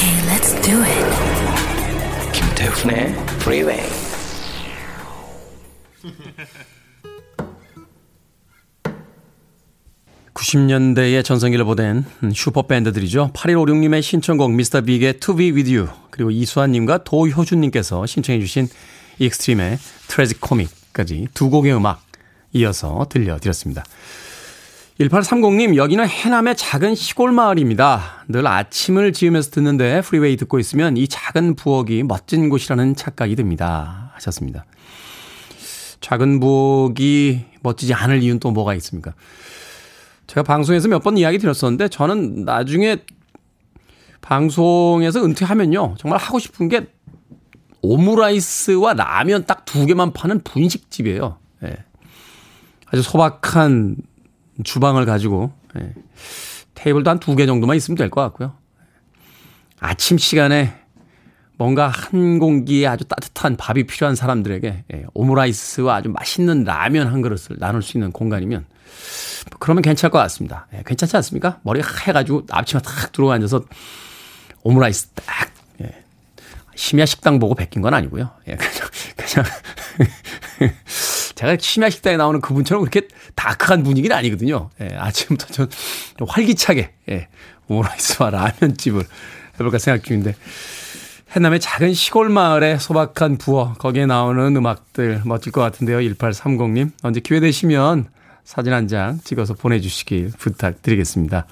[0.00, 2.32] Okay, let's do it.
[2.32, 3.86] 김태훈의 Freeway.
[10.32, 13.32] (90년대의) 전성기를 보낸 슈퍼밴드들이죠.
[13.34, 18.68] 8156님의 신청곡 미스터 빅의 To Be With You 그리고 이수환님과 도효준님께서 신청해 주신
[19.18, 19.76] 익스트림의
[20.08, 22.02] Tragic Comic까지 두 곡의 음악
[22.54, 23.84] 이어서 들려드렸습니다.
[25.00, 28.24] 1830님, 여기는 해남의 작은 시골 마을입니다.
[28.28, 34.10] 늘 아침을 지으면서 듣는데 프리웨이 듣고 있으면 이 작은 부엌이 멋진 곳이라는 착각이 듭니다.
[34.16, 34.66] 하셨습니다.
[36.02, 39.14] 작은 부엌이 멋지지 않을 이유는 또 뭐가 있습니까?
[40.26, 42.98] 제가 방송에서 몇 번 이야기 드렸었는데 저는 나중에
[44.20, 45.94] 방송에서 은퇴하면요.
[45.98, 46.88] 정말 하고 싶은 게
[47.80, 51.38] 오므라이스와 라면 딱 두 개만 파는 분식집이에요.
[51.64, 51.76] 예.
[52.92, 53.96] 아주 소박한
[54.64, 55.92] 주방을 가지고 예,
[56.74, 58.54] 테이블도 한 두 개 정도만 있으면 될 것 같고요.
[59.78, 60.74] 아침 시간에
[61.56, 67.56] 뭔가 한 공기에 아주 따뜻한 밥이 필요한 사람들에게 예, 오므라이스와 아주 맛있는 라면 한 그릇을
[67.58, 68.64] 나눌 수 있는 공간이면
[69.58, 70.66] 그러면 괜찮을 것 같습니다.
[70.74, 71.60] 예, 괜찮지 않습니까?
[71.62, 73.64] 머리가 하얘가지고 앞치마 탁 들어가 앉아서
[74.62, 75.50] 오므라이스 딱
[75.82, 76.04] 예.
[76.74, 78.30] 심야 식당 보고 베낀 건 아니고요.
[78.48, 78.72] 예, 그냥
[79.16, 79.46] 그냥
[81.40, 84.68] 제가 심야 식당에 나오는 그분처럼 그렇게 다크한 분위기는 아니거든요.
[84.82, 85.68] 예, 아침부터
[86.18, 87.28] 좀 활기차게, 예,
[87.66, 89.04] 오므라이스와 라면집을
[89.54, 90.34] 해볼까 생각 중인데,
[91.34, 96.00] 해남의 작은 시골 마을의 소박한 부엌, 거기에 나오는 음악들 멋질 것 같은데요.
[96.00, 96.90] 1830님.
[97.02, 98.08] 언제 기회 되시면
[98.44, 101.46] 사진 한 장 찍어서 보내주시길 부탁드리겠습니다.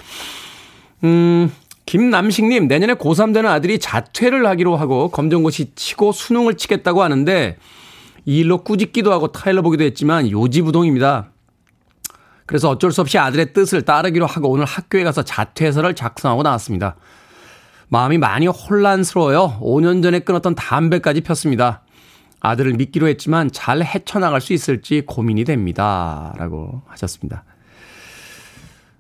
[1.05, 1.51] 음,
[1.87, 7.57] 김남식님, 내년에 고3 되는 아들이 자퇴를 하기로 하고 검정고시 치고 수능을 치겠다고 하는데,
[8.25, 11.31] 이 일로 꾸짖기도 하고 타일러 보기도 했지만 요지부동입니다.
[12.47, 16.97] 그래서 어쩔 수 없이 아들의 뜻을 따르기로 하고 오늘 학교에 가서 자퇴서를 작성하고 나왔습니다.
[17.89, 19.59] 마음이 많이 혼란스러워요.
[19.61, 21.83] 5년 전에 끊었던 담배까지 폈습니다.
[22.41, 26.35] 아들을 믿기로 했지만 잘 헤쳐나갈 수 있을지 고민이 됩니다.
[26.37, 27.45] 라고 하셨습니다.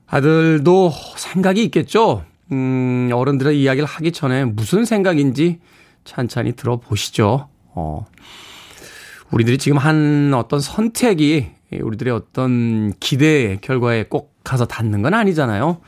[0.06, 2.24] 아들도 생각이 있겠죠?
[2.50, 5.60] 음, 어른들의 이야기를 하기 전에 무슨 생각인지
[6.04, 7.48] 찬찬히 들어보시죠.
[7.74, 8.06] 어,
[9.30, 15.80] 우리들이 지금 한 어떤 선택이 우리들의 어떤 기대의 결과에 꼭 가서 닿는 건 아니잖아요.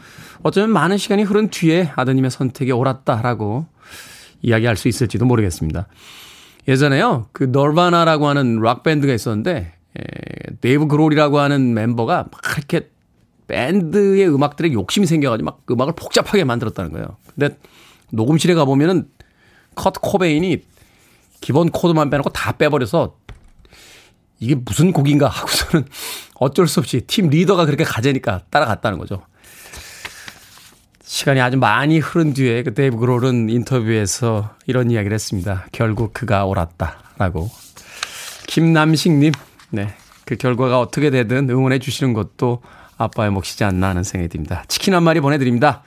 [0.43, 3.67] 어쩌면 많은 시간이 흐른 뒤에 아드님의 선택이 옳았다라고
[4.43, 5.87] 이야기할 수 있을지도 모르겠습니다.
[6.69, 10.03] 예전에요, 그 널바나라고 하는 락 밴드가 있었는데, 에,
[10.61, 12.91] 데이브 그롤이라고 하는 멤버가 막 이렇게
[13.49, 17.17] 밴드의 음악들에 욕심이 생겨가지고 막 음악을 복잡하게 만들었다는 거예요.
[17.35, 17.57] 근데
[18.13, 19.09] 녹음실에 가보면은
[19.75, 20.63] 커트 코베인이
[21.41, 23.17] 기본 코드만 빼놓고 다 빼버려서
[24.41, 25.87] 이게 무슨 곡인가 하고서는
[26.35, 29.23] 어쩔 수 없이 팀 리더가 그렇게 가자니까 따라갔다는 거죠.
[31.05, 35.67] 시간이 아주 많이 흐른 뒤에 그 데이브 그롤은 인터뷰에서 이런 이야기를 했습니다.
[35.73, 37.51] 결국 그가 옳았다라고.
[38.47, 39.33] 김남식님,
[39.71, 39.95] 네.
[40.25, 42.63] 그 결과가 어떻게 되든 응원해 주시는 것도
[42.97, 44.65] 아빠의 몫이지 않나 하는 생각이 듭니다.
[44.69, 45.83] 치킨 한 마리 보내드립니다.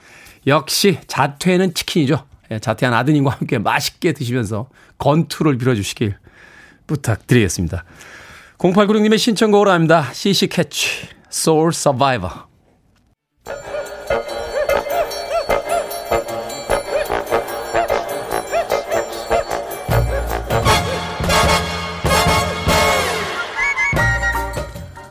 [0.46, 2.26] 역시 자퇴는 치킨이죠.
[2.50, 6.16] 예, 자퇴한 아드님과 함께 맛있게 드시면서 건투를 빌어주시길
[6.86, 7.84] 부탁드리겠습니다.
[8.64, 10.08] 0896님의 신청곡으로 합니다.
[10.12, 12.34] CC 캐치, Soul Survivor.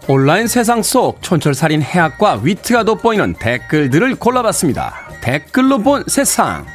[0.08, 4.96] 온라인 세상 속 촌철살인 해학과 위트가 돋보이는 댓글들을 골라봤습니다.
[5.22, 6.66] 댓글로 본 세상.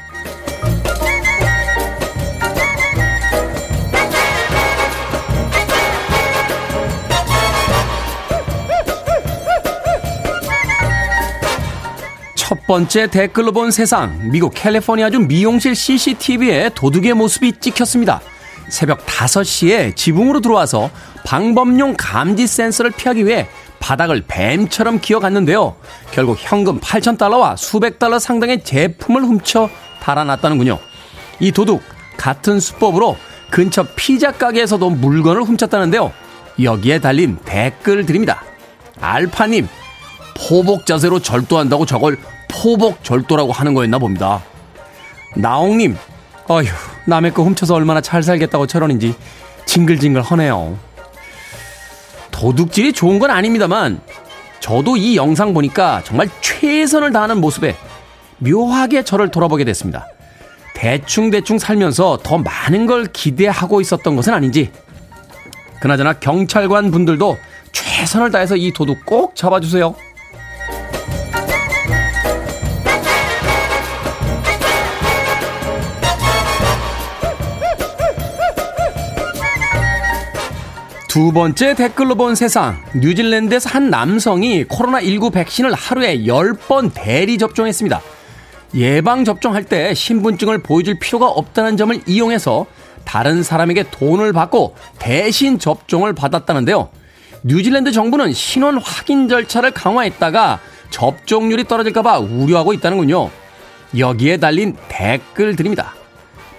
[12.68, 14.30] 번째 댓글로 본 세상.
[14.30, 18.20] 미국 캘리포니아주 미용실 CCTV에 도둑의 모습이 찍혔습니다.
[18.68, 20.90] 새벽 5시에 지붕으로 들어와서
[21.24, 23.48] 방범용 감지 센서를 피하기 위해
[23.80, 25.76] 바닥을 뱀처럼 기어갔는데요.
[26.10, 29.70] 결국 현금 8,000달러와 수백 달러 상당의 제품을 훔쳐
[30.02, 30.78] 달아났다는군요.
[31.40, 31.82] 이 도둑
[32.18, 33.16] 같은 수법으로
[33.48, 36.12] 근처 피자 가게에서도 물건을 훔쳤다는데요.
[36.62, 38.42] 여기에 달린 댓글 드립니다.
[39.00, 39.66] 알파님,
[40.36, 44.42] 포복 자세로 절도한다고 저걸 포복 절도라고 하는 거였나 봅니다.
[45.36, 45.96] 나옹님,
[46.48, 46.66] 어휴,
[47.06, 49.14] 남의 거 훔쳐서 얼마나 잘 살겠다고 철원인지
[49.66, 50.78] 징글징글 하네요.
[52.30, 54.00] 도둑질이 좋은 건 아닙니다만
[54.60, 57.76] 저도 이 영상 보니까 정말 최선을 다하는 모습에
[58.38, 60.06] 묘하게 저를 돌아보게 됐습니다.
[60.74, 64.70] 대충대충 살면서 더 많은 걸 기대하고 있었던 것은 아닌지.
[65.80, 67.36] 그나저나 경찰관 분들도
[67.72, 69.94] 최선을 다해서 이 도둑 꼭 잡아주세요.
[81.18, 82.80] 두 번째 댓글로 본 세상.
[82.94, 88.00] 뉴질랜드에서 한 남성이 코로나19 백신을 하루에 10번 대리 접종했습니다.
[88.76, 92.66] 예방접종할 때 신분증을 보여줄 필요가 없다는 점을 이용해서
[93.04, 96.88] 다른 사람에게 돈을 받고 대신 접종을 받았다는데요.
[97.42, 103.28] 뉴질랜드 정부는 신원 확인 절차를 강화했다가 접종률이 떨어질까봐 우려하고 있다는군요.
[103.98, 105.96] 여기에 달린 댓글 드립니다.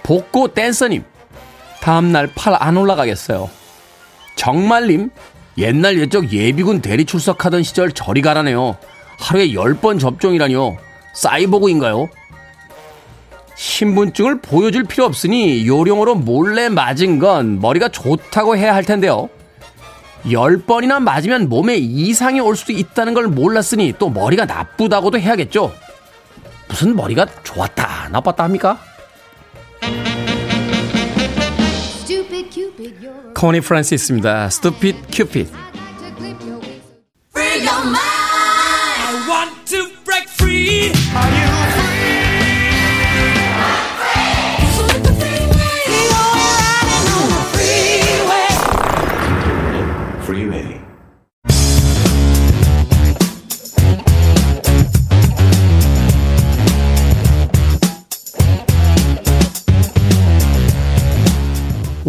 [0.02, 1.02] 복고 댄서님,
[1.80, 3.58] 다음날 팔 안 올라가겠어요.
[4.40, 5.10] 정말님,
[5.58, 8.78] 옛날 옛적 예비군 대리 출석하던 시절 저리 가라네요.
[9.18, 10.78] 하루에 10번 접종이라니요.
[11.12, 12.08] 사이보그인가요?
[13.54, 19.28] 신분증을 보여줄 필요 없으니 요령으로 몰래 맞은 건 머리가 좋다고 해야 할 텐데요.
[20.24, 25.70] 10번이나 맞으면 몸에 이상이 올 수도 있다는 걸 몰랐으니 또 머리가 나쁘다고도 해야겠죠.
[26.66, 28.78] 무슨 머리가 좋았다, 나빴다 합니까?
[33.40, 34.48] 코니 프란시스입니다.
[34.48, 35.69] Stupid Cupid.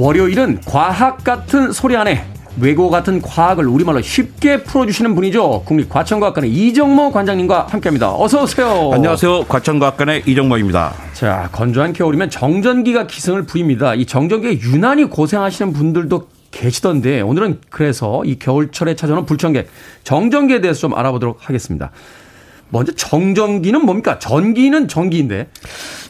[0.02, 2.26] 월요일은 과학 같은 소리 안에
[2.60, 5.62] 외고 같은 과학을 우리말로 쉽게 풀어주시는 분이죠.
[5.66, 8.12] 국립과천과학관의 이정모 관장님과 함께합니다.
[8.16, 8.90] 어서 오세요.
[8.92, 9.44] 안녕하세요.
[9.44, 10.94] 과천과학관의 이정모입니다.
[11.14, 13.94] 자, 건조한 겨울이면 정전기가 기승을 부립니다.
[13.94, 19.70] 이 정전기에 유난히 고생하시는 분들도 계시던데 오늘은 그래서 이 겨울철에 찾아오는 불청객
[20.04, 21.92] 정전기에 대해서 좀 알아보도록 하겠습니다.
[22.72, 24.18] 먼저 정전기는 뭡니까?
[24.18, 25.50] 전기는 전기인데.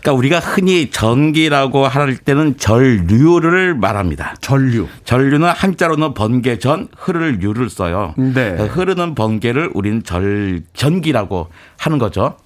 [0.01, 4.35] 그러니까 우리가 흔히 전기라고 할 때는 전류를 말합니다.
[4.41, 4.87] 전류.
[5.03, 8.13] 전류는 한자로는 번개 전, 흐를 유를 써요.
[8.17, 8.55] 네.
[8.55, 11.47] 그 흐르는 번개를 우리는 절 전기라고
[11.77, 12.37] 하는 거죠.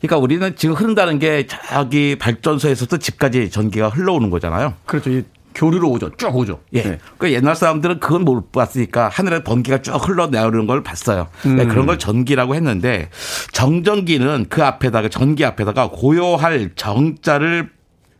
[0.00, 4.74] 그러니까 우리는 지금 흐른다는 게 저기 발전소에서도 집까지 전기가 흘러오는 거잖아요.
[4.86, 5.10] 그렇죠.
[5.54, 6.10] 교류로 오죠.
[6.16, 6.60] 쭉 오죠.
[6.72, 6.82] 예.
[6.82, 6.98] 네.
[7.18, 11.28] 그 옛날 사람들은 그건 못 봤으니까 하늘에 번개가 쭉 흘러내오는 걸 봤어요.
[11.46, 11.56] 음.
[11.56, 13.10] 네, 그런 걸 전기라고 했는데
[13.52, 17.70] 정전기는 그 앞에다가 전기 앞에다가 고요할 정자를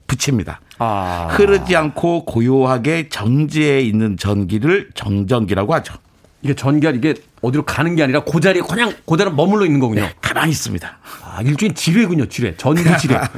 [0.06, 0.60] 붙입니다.
[0.78, 1.28] 아.
[1.30, 5.94] 흐르지 않고 고요하게 정지해 있는 전기를 정전기라고 하죠.
[6.42, 10.02] 이게 전기가 이게 어디로 가는 게 아니라 그 자리에 그냥 그대로 머물러 있는 거군요.
[10.02, 10.98] 네, 가만히 있습니다.
[11.22, 12.56] 아, 일종의 지뢰군요, 지뢰.
[12.56, 13.20] 전기 지뢰.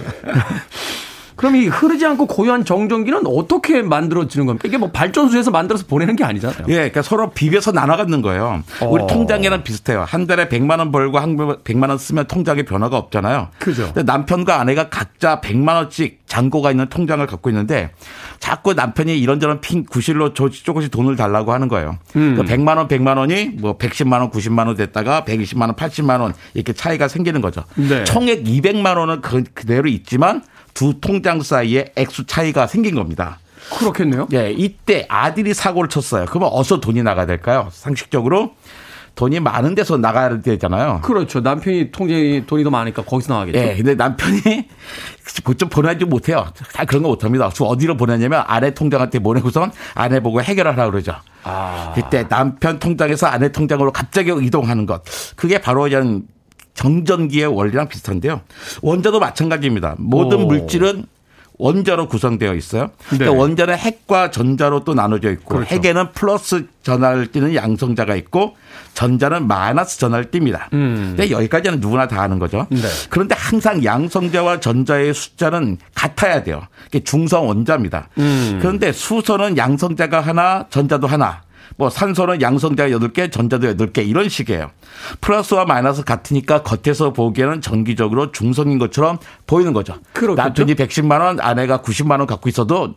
[1.36, 4.68] 그럼 이 흐르지 않고 고요한 정전기는 어떻게 만들어지는 겁니까?
[4.68, 6.64] 이게 뭐 발전소에서 만들어서 보내는 게 아니잖아요.
[6.68, 8.62] 예, 그러니까 서로 비벼서 나눠 갖는 거예요.
[8.80, 8.86] 어.
[8.86, 10.04] 우리 통장이랑 비슷해요.
[10.06, 13.48] 한 달에 100만 원 벌고 한 100만 원 쓰면 통장에 변화가 없잖아요.
[13.58, 13.92] 그죠.
[13.94, 17.90] 남편과 아내가 각자 100만 원씩 잔고가 있는 통장을 갖고 있는데
[18.38, 21.98] 자꾸 남편이 이런저런 핑 구실로 조금씩 돈을 달라고 하는 거예요.
[22.16, 22.36] 음.
[22.36, 26.32] 그러니까 100만 원, 100만 원이 뭐 110만 원, 90만 원 됐다가 120만 원, 80만 원
[26.54, 27.64] 이렇게 차이가 생기는 거죠.
[27.74, 28.04] 네.
[28.04, 30.42] 총액 200만 원은 그, 그대로 있지만
[30.74, 33.38] 두 통장 사이에 액수 차이가 생긴 겁니다.
[33.78, 34.28] 그렇겠네요.
[34.32, 36.26] 예, 이때 아들이 사고를 쳤어요.
[36.28, 37.68] 그러면 어디서 돈이 나가야 될까요?
[37.70, 38.54] 상식적으로
[39.14, 41.00] 돈이 많은 데서 나가야 되잖아요.
[41.02, 41.40] 그렇죠.
[41.40, 43.58] 남편이 통장에 돈이 더 많으니까 거기서 나가겠죠.
[43.58, 44.40] 예, 근데 남편이
[45.44, 46.46] 그좀 보내지 못해요.
[46.72, 47.50] 다 그런 거 못합니다.
[47.60, 51.14] 어디로 보내냐면 아내 통장한테 보내고선 아내 보고 해결하라 그러죠.
[51.44, 51.92] 아.
[51.94, 55.02] 그때 남편 통장에서 아내 통장으로 갑자기 이동하는 것.
[55.36, 56.22] 그게 바로 이런
[56.74, 58.40] 정전기의 원리랑 비슷한데요.
[58.80, 59.96] 원자도 마찬가지입니다.
[59.98, 60.46] 모든 오.
[60.46, 61.04] 물질은
[61.58, 62.90] 원자로 구성되어 있어요.
[63.10, 63.18] 네.
[63.18, 65.74] 그러니까 원자는 핵과 전자로 또 나눠져 있고 그렇죠.
[65.74, 68.56] 핵에는 플러스 전하를 띠는 양성자가 있고
[68.94, 70.72] 전자는 마이너스 전하를 띱니다.
[70.72, 71.14] 음.
[71.16, 72.66] 근데 여기까지는 누구나 다 아는 거죠.
[72.70, 72.80] 네.
[73.10, 76.62] 그런데 항상 양성자와 전자의 숫자는 같아야 돼요.
[77.04, 78.08] 중성 원자입니다.
[78.18, 78.58] 음.
[78.60, 81.42] 그런데 수소는 양성자가 하나, 전자도 하나.
[81.76, 84.70] 뭐 산소는 양성자가 8개, 전자도 8개 이런 식이에요.
[85.20, 89.96] 플러스와 마이너스 같으니까 겉에서 보기에는 전기적으로 중성인 것처럼 보이는 거죠.
[90.12, 90.42] 그렇겠죠?
[90.42, 92.94] 남편이 110만 원, 아내가 90만 원 갖고 있어도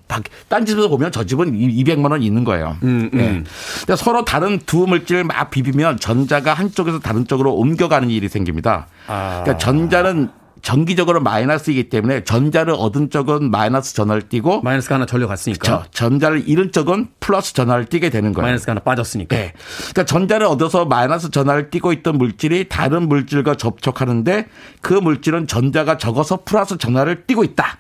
[0.48, 2.78] 딴 집에서 보면 저 집은 200만 원 있는 거예요.
[2.84, 3.46] 음, 음.
[3.88, 3.96] 네.
[3.96, 8.88] 서로 다른 두 물질을 막 비비면 전자가 한쪽에서 다른 쪽으로 옮겨가는 일이 생깁니다.
[9.08, 9.42] 아.
[9.44, 10.30] 그러니까 전자는
[10.66, 15.92] 정기적으로 마이너스이기 때문에 전자를 얻은 쪽은 마이너스 전화를 띄고 마이너스가 하나 전려 갔으니까 그렇죠.
[15.92, 18.46] 전자를 잃은 쪽은 플러스 전화를 띄게 되는 거예요.
[18.48, 19.36] 마이너스가 하나 빠졌으니까.
[19.36, 19.54] 네.
[19.92, 24.48] 그러니까 전자를 얻어서 마이너스 전화를 띄고 있던 물질이 다른 물질과 접촉하는데
[24.82, 27.78] 그 물질은 전자가 적어서 플러스 전화를 띄고 있다.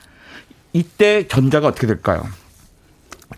[0.73, 2.23] 이때 전자가 어떻게 될까요?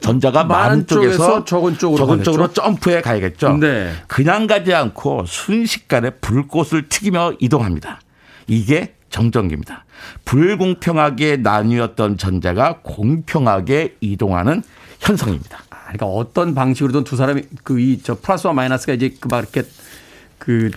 [0.02, 3.54] 전자가 많은 쪽에서 적은 쪽으로, 적은 쪽으로 점프해 가야겠죠.
[3.60, 3.94] 네.
[4.08, 8.02] 그냥 가지 않고 순식간에 불꽃을 튀기며 이동합니다.
[8.48, 9.86] 이게 정전기입니다.
[10.26, 14.64] 불공평하게 나뉘었던 전자가 공평하게 이동하는
[15.00, 15.60] 현상입니다.
[15.70, 19.64] 아, 그러니까 어떤 방식으로든 두 사람이 그 이 저 플러스와 마이너스가 이제 그 막 이렇게
[20.38, 20.72] 그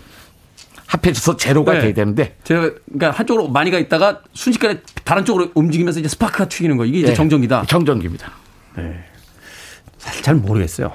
[0.87, 1.81] 합해져서 제로가 네.
[1.81, 6.77] 돼야 되는데 제가 그러니까 한쪽으로 많이 가 있다가 순식간에 다른 쪽으로 움직이면서 이제 스파크가 튀기는
[6.77, 7.15] 거 이게 이제 네.
[7.15, 7.65] 정전기다.
[7.67, 8.33] 정전기입니다.
[8.77, 9.05] 네.
[9.99, 10.93] 사실 잘 모르겠어요.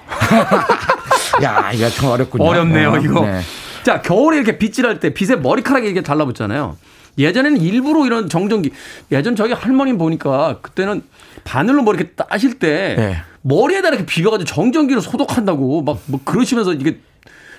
[1.43, 2.43] 야, 이거 좀 어렵군요.
[2.43, 3.25] 어렵네요, 어, 이거.
[3.25, 3.41] 네.
[3.83, 6.75] 자, 겨울에 이렇게 빗질할 때 빗에 머리카락이 이렇게 달라붙잖아요.
[7.17, 8.71] 예전에는 일부러 이런 정전기
[9.11, 11.03] 예전 저희 할머니 보니까 그때는
[11.43, 13.17] 바늘로 뭐 이렇게 따실 때 네.
[13.41, 16.99] 머리에다 이렇게 비벼가지고 정전기로 소독한다고 막 뭐 그러시면서 이게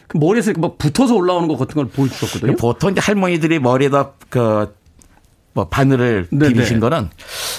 [0.08, 2.56] 그 머리에서 막 붙어서 올라오는 것 같은 걸 보여주셨거든요.
[2.56, 4.74] 보통 이제 할머니들이 머리에다 그
[5.56, 6.52] 뭐 바늘을 네네.
[6.52, 7.08] 비비신 거는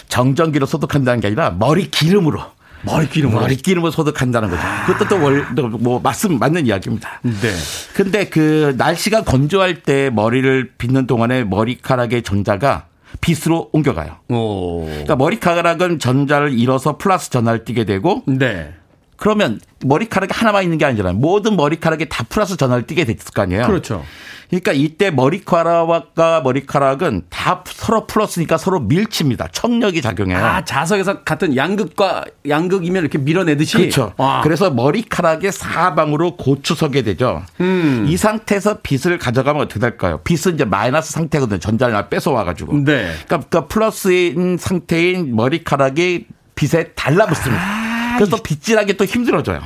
[0.07, 2.39] 정전기로 소독한다는 게 아니라 머리 기름으로
[2.83, 4.61] 머리 기름으로 머리 기름을 소독한다는 거죠.
[4.85, 5.09] 그것도
[5.55, 7.21] 또뭐 맞습 맞는 이야기입니다.
[7.23, 7.53] 네.
[7.93, 12.85] 근데 그 날씨가 건조할 때 머리를 빗는 동안에 머리카락의 전자가
[13.21, 14.17] 빛으로 옮겨가요.
[14.29, 14.85] 오.
[14.85, 18.73] 그러니까 머리카락은 전자를 잃어서 플러스 전화를 띠게 되고 네.
[19.17, 21.13] 그러면 머리카락이 하나만 있는 게 아니잖아요.
[21.15, 23.65] 모든 머리카락에 다 플러스 전화를 띠게 됐을 거 아니에요.
[23.65, 24.03] 그렇죠.
[24.49, 29.49] 그러니까 이때 머리카락과 머리카락은 다 서로 플러스니까 서로 밀칩니다.
[29.51, 30.37] 청력이 작용해요.
[30.37, 33.77] 아, 자석에서 같은 양극과 양극이면 이렇게 밀어내듯이.
[33.77, 34.13] 그렇죠.
[34.17, 34.41] 와.
[34.41, 37.43] 그래서 머리카락의 사방으로 고추서게 되죠.
[37.59, 38.05] 음.
[38.07, 40.21] 이 상태에서 빛을 가져가면 어떻게 될까요?
[40.23, 41.59] 빛은 이제 마이너스 상태거든요.
[41.59, 42.73] 전자를 뺏어와가지고.
[42.85, 43.11] 네.
[43.25, 47.61] 그러니까, 그러니까 플러스인 상태인 머리카락이 빛에 달라붙습니다.
[47.61, 47.86] 아.
[48.17, 49.61] 그래서 빗질하기 또 힘들어져요.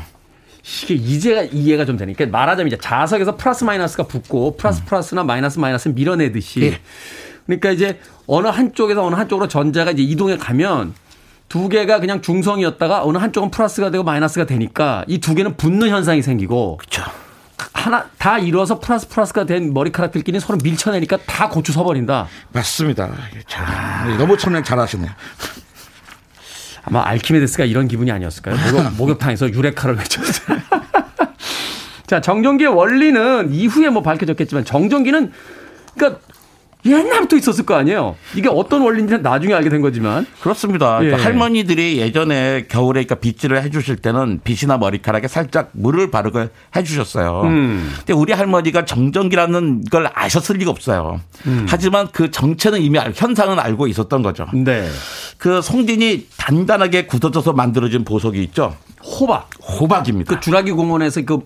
[0.83, 4.85] 이게 이제가 이해가 좀 되니까 말하자면 이제 자석에서 플러스 마이너스가 붙고 플러스 음.
[4.85, 6.79] 플러스나 마이너스 마이너스 밀어내듯이 예.
[7.47, 10.93] 그러니까 이제 어느 한쪽에서 어느 한쪽으로 전자가 이제 이동해 가면
[11.49, 16.21] 두 개가 그냥 중성이었다가 어느 한쪽은 플러스가 되고 마이너스가 되니까 이 두 개는 붙는 현상이
[16.21, 17.03] 생기고 그렇죠.
[17.73, 22.27] 하나 다 이루어서 플러스 플러스가 된 머리카락들끼리 서로 밀쳐내니까 다 곧추 서버린다.
[22.53, 23.09] 맞습니다.
[23.47, 24.15] 잘, 아.
[24.17, 25.09] 너무 설명 잘하시네요.
[26.83, 28.55] 아마 알키메데스가 이런 기분이 아니었을까요?
[28.71, 30.59] 목욕, 목욕탕에서 유레카를 외쳤어요.
[32.07, 35.31] 자, 정전기의 원리는 이후에 뭐 밝혀졌겠지만 정전기는
[35.95, 36.19] 그러니까
[36.85, 38.15] 옛날부터 있었을 거 아니에요.
[38.35, 40.25] 이게 어떤 원리인지는 나중에 알게 된 거지만.
[40.41, 40.99] 그렇습니다.
[41.01, 41.07] 예.
[41.07, 47.41] 그러니까 할머니들이 예전에 겨울에 그러니까 빗질을 해주실 때는 빗이나 머리카락에 살짝 물을 바르고 해주셨어요.
[47.43, 47.93] 음.
[47.97, 51.21] 근데 우리 할머니가 정전기라는 걸 아셨을 리가 없어요.
[51.45, 51.65] 음.
[51.69, 54.47] 하지만 그 정체는 이미 현상은 알고 있었던 거죠.
[54.53, 54.87] 네.
[55.37, 58.75] 그 송진이 단단하게 굳어져서 만들어진 보석이 있죠.
[59.03, 59.49] 호박.
[59.61, 60.33] 호박입니다.
[60.33, 61.39] 그 주라기 공원에서 그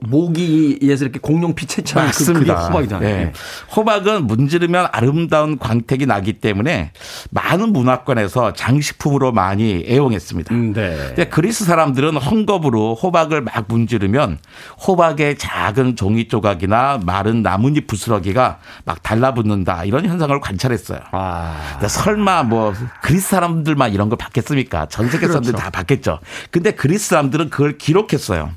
[0.00, 3.16] 모기에서 이렇게 공룡 피 채취하는 그, 호박이잖아요.
[3.16, 3.32] 네.
[3.74, 6.92] 호박은 문지르면 아름다운 광택이 나기 때문에
[7.30, 10.54] 많은 문화권에서 장식품으로 많이 애용했습니다.
[10.54, 11.28] 음, 네.
[11.30, 14.38] 그리스 사람들은 헝겊으로 호박을 막 문지르면
[14.86, 21.00] 호박의 작은 종이 조각이나 마른 나뭇잎 부스러기가 막 달라붙는다 이런 현상을 관찰했어요.
[21.12, 21.78] 아.
[21.86, 24.86] 설마 뭐 그리스 사람들만 이런 걸 받겠습니까?
[24.86, 25.62] 전 세계 사람들 그렇죠.
[25.62, 26.20] 다 받겠죠.
[26.50, 28.52] 근데 그리스 사람들은 그걸 기록했어요.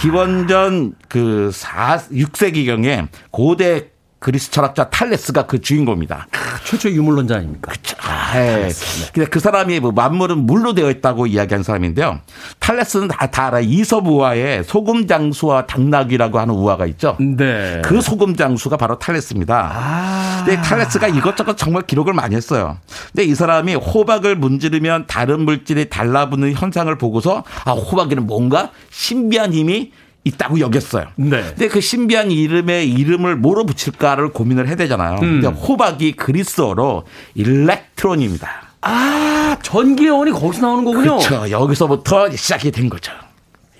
[0.00, 6.26] 기원전 그 4, 6세기경에 고대 그리스 철학자 탈레스가 그 주인공입니다.
[6.64, 7.70] 최초의 유물론자 아닙니까?
[7.70, 7.96] 그렇죠.
[8.02, 8.68] 아, 네.
[9.12, 12.20] 근데 그 사람이 뭐 만물은 물로 되어 있다고 이야기한 사람인데요.
[12.58, 13.60] 탈레스는 다, 다 알아.
[13.60, 17.16] 이섭우화에 소금 장수와 당나귀라고 하는 우화가 있죠.
[17.20, 17.80] 네.
[17.84, 19.72] 그 소금 장수가 바로 탈레스입니다.
[19.72, 20.42] 아.
[20.44, 22.78] 근데 탈레스가 이것저것 정말 기록을 많이 했어요.
[23.12, 29.92] 근데 이 사람이 호박을 문지르면 다른 물질이 달라붙는 현상을 보고서 아, 호박에는 뭔가 신비한 힘이
[30.28, 31.06] 있다고 여겼어요.
[31.16, 31.42] 네.
[31.42, 35.14] 근데 그 신비한 이름의 이름을 뭐로 붙일까를 고민을 해야 되잖아요.
[35.16, 35.40] 음.
[35.40, 37.04] 근데 호박이 그리스어로
[37.34, 38.48] 일렉트론입니다.
[38.82, 41.18] 아, 전기의 이 거기서 나오는 거군요.
[41.18, 41.50] 그렇죠.
[41.50, 43.12] 여기서부터 시작이 된 거죠.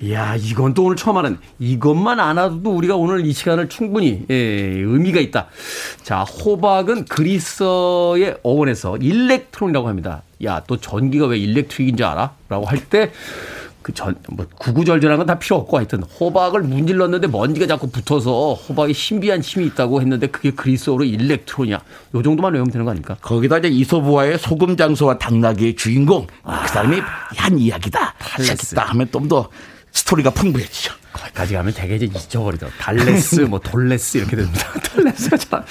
[0.00, 5.18] 이야, 이건 또 오늘 처음 하는 이것만 알아도 우리가 오늘 이 시간을 충분히 예, 의미가
[5.18, 5.48] 있다.
[6.04, 10.22] 자, 호박은 그리스어의 어원에서 일렉트론이라고 합니다.
[10.44, 12.32] 야, 또 전기가 왜 일렉트릭인 줄 알아?
[12.48, 13.10] 라고 할 때
[13.88, 18.92] 그 전, 뭐, 구구절절한 건 다 필요 없고 하여튼 호박을 문질렀는데 먼지가 자꾸 붙어서 호박에
[18.92, 21.76] 신비한 힘이 있다고 했는데 그게 그리스어로 일렉트론이야.
[22.14, 23.16] 요 정도만 외우면 되는 거 아닙니까?
[23.22, 26.26] 거기다 이제 이소부와의 소금 장소와 당나귀의 주인공.
[26.42, 27.00] 아, 그 사람이
[27.36, 28.14] 한 이야기다.
[28.40, 29.48] 시작했다 하면 좀 더
[29.92, 30.92] 스토리가 풍부해지죠.
[31.12, 32.70] 거기까지 가면 되게 이제 잊어버리더라.
[32.78, 34.66] 달레스, 뭐 탈레스 이렇게 됩니다.
[34.84, 35.64] 탈레스가 참.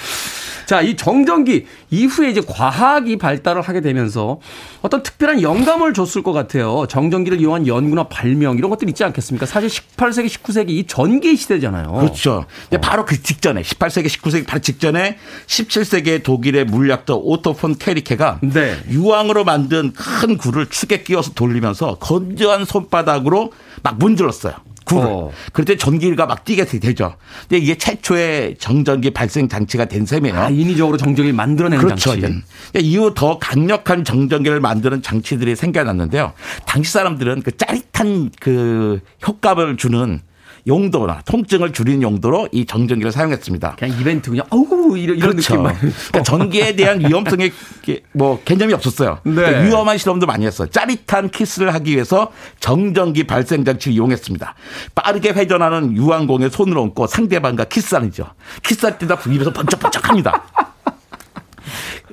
[0.68, 4.38] 자, 이 정전기 이후에 이제 과학이 발달을 하게 되면서
[4.82, 6.84] 어떤 특별한 영감을 줬을 것 같아요.
[6.90, 9.46] 정전기를 이용한 연구나 발명 이런 것들 있지 않겠습니까?
[9.46, 11.90] 사실 18세기, 19세기 이 전기 시대잖아요.
[11.92, 12.44] 그렇죠.
[12.70, 12.80] 어.
[12.82, 15.16] 바로 그 직전에 18세기, 19세기 바로 직전에
[15.46, 18.76] 17세기의 독일의 물리학자 오토 폰 게리케가 네.
[18.90, 23.52] 유황으로 만든 큰 구를 축에 끼워서 돌리면서 건조한 손바닥으로
[23.82, 24.67] 막 문질렀어요.
[24.88, 25.06] 굴을.
[25.06, 25.30] 어.
[25.52, 27.14] 그럴 때 전기가 막 뛰게 되죠.
[27.48, 30.36] 근데 이게 최초의 정전기 발생 장치가 된 셈이에요.
[30.36, 32.10] 아, 인위적으로 정전기를 만들어내는 그렇죠.
[32.10, 32.20] 장치.
[32.20, 32.44] 그러니까
[32.80, 36.32] 이후 더 강력한 정전기를 만드는 장치들이 생겨났는데요.
[36.66, 40.20] 당시 사람들은 그 짜릿한 그 효과를 주는
[40.68, 43.76] 용도나 통증을 줄이는 용도로 이 정전기를 사용했습니다.
[43.76, 45.54] 그냥 이벤트 그냥 어우 이런, 이런 그렇죠.
[45.54, 45.76] 느낌만.
[45.78, 47.50] 그러니까 전기에 대한 위험성에
[48.12, 49.18] 뭐 개념이 없었어요.
[49.24, 49.34] 네.
[49.34, 50.68] 그러니까 위험한 실험도 많이 했어요.
[50.68, 54.54] 짜릿한 키스를 하기 위해서 정전기 발생 장치를 이용했습니다.
[54.94, 58.26] 빠르게 회전하는 유황공에 손을 얹고 상대방과 키스하는죠.
[58.62, 60.44] 키스할 때다 입에서 번쩍번쩍합니다.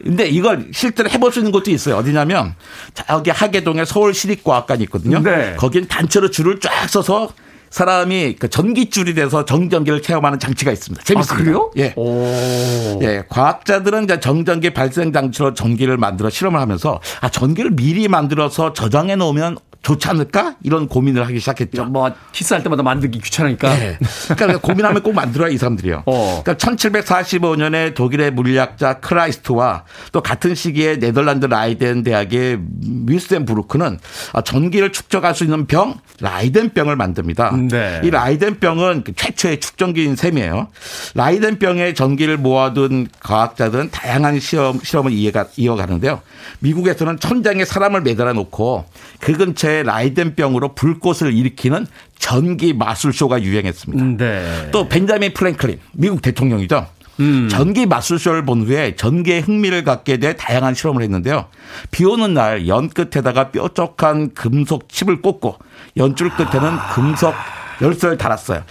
[0.03, 1.97] 근데 이걸 실제로 해볼 수 있는 것도 있어요.
[1.97, 2.55] 어디냐면
[2.93, 5.19] 저기 하계동에 서울시립과학관이 있거든요.
[5.19, 5.55] 네.
[5.57, 7.29] 거긴 단체로 줄을 쫙 서서
[7.69, 11.03] 사람이 그 전기줄이 돼서 정전기를 체험하는 장치가 있습니다.
[11.03, 11.33] 재밌습니다.
[11.33, 11.71] 아, 그래요?
[11.77, 11.93] 예.
[11.95, 12.99] 오.
[13.03, 13.23] 예.
[13.29, 19.57] 과학자들은 이제 정전기 발생 장치로 전기를 만들어 실험을 하면서 아, 전기를 미리 만들어서 저장해 놓으면
[19.85, 20.55] 좋지 않을까?
[20.63, 21.85] 이런 고민을 하기 시작했죠.
[21.85, 23.69] 뭐 키스할 때마다 만들기 귀찮으니까.
[23.77, 23.99] 네.
[24.35, 26.03] 그러니까 고민하면 꼭 만들어야 이 사람들이요.
[26.07, 26.41] 어.
[26.43, 32.61] 그러니까 1745년에 독일의 물리학자 클라이스트와 또 같은 시기에 네덜란드 라이덴 대학의
[33.05, 33.99] 뮈스헨부르크는
[34.43, 37.55] 전기를 축적할 수 있는 병 라이덴병을 만듭니다.
[37.69, 38.01] 네.
[38.03, 40.69] 이 라이덴병은 그 최초의 축전기인 셈이에요.
[41.13, 46.21] 라이덴병의 전기를 모아둔 과학자들은 다양한 시험, 실험을 이해가, 이어가는데요.
[46.59, 48.85] 미국에서는 천장에 사람을 매달아 놓고
[49.19, 54.03] 그 근처에 라이덴병으로 불꽃을 일으키는 전기 마술쇼가 유행했습니다.
[54.03, 54.69] 음, 네.
[54.71, 56.87] 또 벤자민 프랭클린 미국 대통령이죠.
[57.21, 57.47] 음.
[57.49, 61.45] 전기 마술쇼를 본 후에 전기에 흥미를 갖게 돼 다양한 실험을 했는데요.
[61.91, 65.57] 비 오는 날 연 끝에다가 뾰족한 금속 침을 꽂고
[65.97, 67.33] 연줄 끝에는 금속
[67.81, 68.63] 열쇠를 달았어요.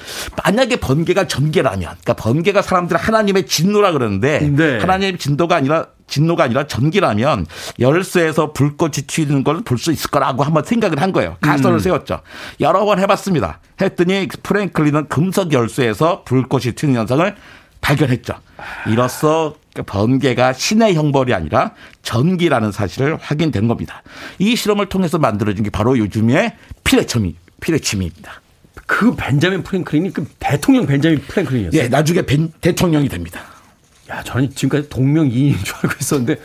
[0.45, 4.79] 만약에 번개가 전기라면, 그러니까 번개가 사람들 하나님의 진노라 그러는데 네.
[4.79, 7.47] 하나님의 진도가 아니라 진노가 아니라 전기라면
[7.81, 11.37] 열쇠에서 불꽃이 튀는 걸 볼 수 있을 거라고 한번 생각을 한 거예요.
[11.41, 11.79] 가설을 음.
[11.79, 12.21] 세웠죠.
[12.61, 13.61] 여러 번 해봤습니다.
[13.81, 17.35] 했더니 프랭클린은 금속 열쇠에서 불꽃이 튀는 현상을
[17.81, 18.35] 발견했죠.
[18.89, 19.55] 이로써
[19.87, 24.03] 번개가 신의 형벌이 아니라 전기라는 사실을 확인된 겁니다.
[24.39, 28.41] 이 실험을 통해서 만들어진 게 바로 요즘의 피레침이, 피레침입니다.
[28.87, 31.81] 그 벤자민 프랭클린이 그 대통령 벤자민 프랭클린이었어요.
[31.83, 33.41] 예, 나중에 벤, 대통령이 됩니다.
[34.11, 36.41] 야, 저는 지금까지 동명이인인 줄 알고 있었는데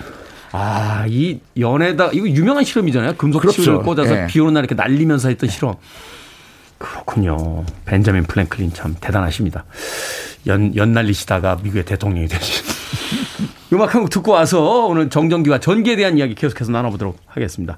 [0.52, 3.16] 아, 이 연에다 이거 유명한 실험이잖아요.
[3.18, 3.62] 금속 그렇죠.
[3.62, 4.28] 칩을 꽂아서 예.
[4.28, 5.76] 비 오는 날 이렇게 날리면서 했던 실험.
[6.78, 7.66] 그렇군요.
[7.86, 9.66] 벤자민 플랭클린 참 대단하십니다.
[10.48, 12.66] 연, 연 날리시다가 미국의 대통령이 되신.
[13.74, 17.78] 음악 한 곡 듣고 와서 오늘 정전기와 전기에 대한 이야기 계속해서 나눠보도록 하겠습니다.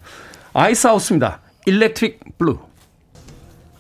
[0.54, 1.40] Icehouse입니다.
[1.66, 2.60] Electric Blue.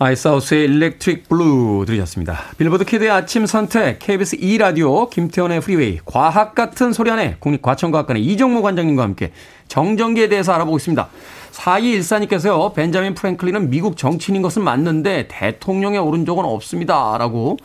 [0.02, 2.40] Icehouse의 Electric Blue 들으셨습니다.
[2.58, 9.04] 빌보드 키드의 아침 선택, KBS 2라디오, 김태원의 프리웨이, 과학 같은 소리 안에 국립과천과학관의 이정무 관장님과
[9.04, 9.32] 함께
[9.68, 11.08] 정전기에 대해서 알아보고 있습니다.
[11.52, 17.16] 4214님께서요, 벤자민 프랭클린은 미국 정치인인 것은 맞는데 대통령에 오른 적은 없습니다.
[17.20, 17.58] 라고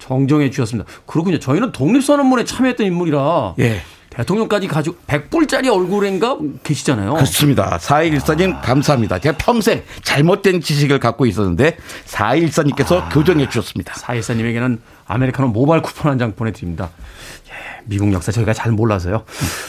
[0.00, 0.90] 정정해 주셨습니다.
[1.06, 1.38] 그렇군요.
[1.38, 3.54] 저희는 독립선언문에 참여했던 인물이라.
[3.60, 3.82] 예.
[4.18, 7.14] 대통령까지 가지고 100불짜리 얼굴인가 계시잖아요.
[7.14, 7.78] 그렇습니다.
[7.78, 9.20] 4114님 감사합니다.
[9.20, 13.94] 제가 평생 잘못된 지식을 갖고 있었는데 4114님께서 아, 교정해 주셨습니다.
[13.94, 16.90] 4114님에게는 아메리카노 모바일 쿠폰 한 장 보내드립니다.
[17.88, 19.24] 미국 역사 저희가 잘 몰라서요.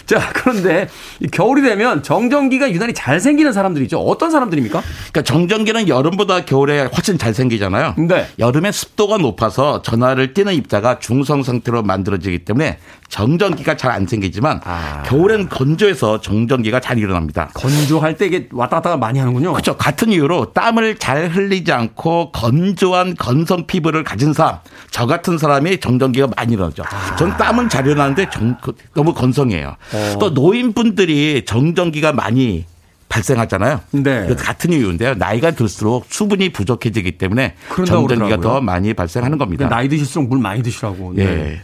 [0.05, 0.88] 자, 그런데
[1.32, 3.99] 겨울이 되면 정전기가 유난히 잘 생기는 사람들이죠.
[3.99, 4.82] 어떤 사람들입니까?
[4.82, 7.95] 그러니까 정전기는 여름보다 겨울에 훨씬 잘 생기잖아요.
[7.97, 8.28] 네.
[8.38, 15.01] 여름에 습도가 높아서 전화를 띄는 입자가 중성 상태로 만들어지기 때문에 정전기가 잘 안 생기지만 아.
[15.07, 17.49] 겨울엔 건조해서 정전기가 잘 일어납니다.
[17.55, 19.51] 건조할 때 이게 왔다 갔다 많이 하는군요.
[19.53, 19.76] 그렇죠.
[19.76, 24.59] 같은 이유로 땀을 잘 흘리지 않고 건조한 건성 피부를 가진 사람,
[24.91, 26.84] 저 같은 사람이 정전기가 많이 일어나죠.
[26.84, 27.15] 아.
[27.15, 28.57] 전 땀은 잘 일어나는 데 정,
[28.93, 29.76] 너무 건성해요.
[29.93, 30.18] 어.
[30.20, 32.66] 또 노인분들이 정전기가 많이
[33.10, 33.82] 발생하잖아요.
[33.91, 34.36] 네.
[34.36, 35.16] 같은 이유인데요.
[35.16, 37.55] 나이가 들수록 수분이 부족해지기 때문에
[37.86, 39.68] 정전기가 더 많이 발생하는 겁니다.
[39.68, 41.14] 나이 드실수록 물 많이 드시라고.
[41.16, 41.24] 네.
[41.24, 41.62] 예.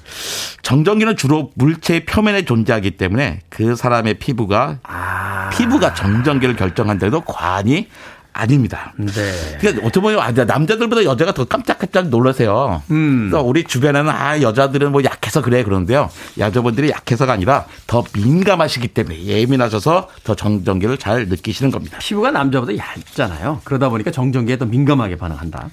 [0.64, 5.50] 정전기는 주로 물체의 표면에 존재하기 때문에 그 사람의 피부가 아.
[5.54, 7.88] 피부가 정전기를 결정한데도 과한이
[8.36, 8.94] 아닙니다.
[8.98, 9.58] 네.
[9.60, 12.84] 그러니까 어떻게 보면 아, 남자들보다 여자가 더 깜짝깜짝 놀라세요.
[12.92, 13.30] 음.
[13.30, 16.10] 그래서 우리 주변에는 아 여자들은 뭐 약해서 그래 그러는데요.
[16.38, 21.98] 여자분들이 약해서가 아니라 더 민감하시기 때문에 예민하셔서 더 정전기를 잘 느끼시는 겁니다.
[22.00, 23.62] 피부가 남자보다 얇잖아요.
[23.64, 25.70] 그러다 보니까 정전기에 더 민감하게 반응한다.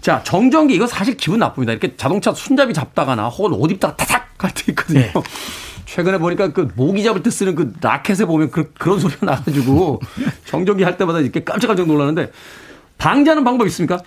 [0.00, 1.72] 자, 정전기 이거 사실 기분 나쁩니다.
[1.72, 5.00] 이렇게 자동차 손잡이 잡다가나 혹은 옷 입다가 타닥 할때 있거든요.
[5.00, 5.12] 네.
[5.90, 10.00] 최근에 보니까 그 모기 잡을 때 쓰는 그 라켓에 보면 그, 그런 소리가 나가지고
[10.46, 12.30] 정전기 할 때마다 이렇게 깜짝깜짝 놀라는데
[12.96, 13.98] 방지하는 방법 있습니까?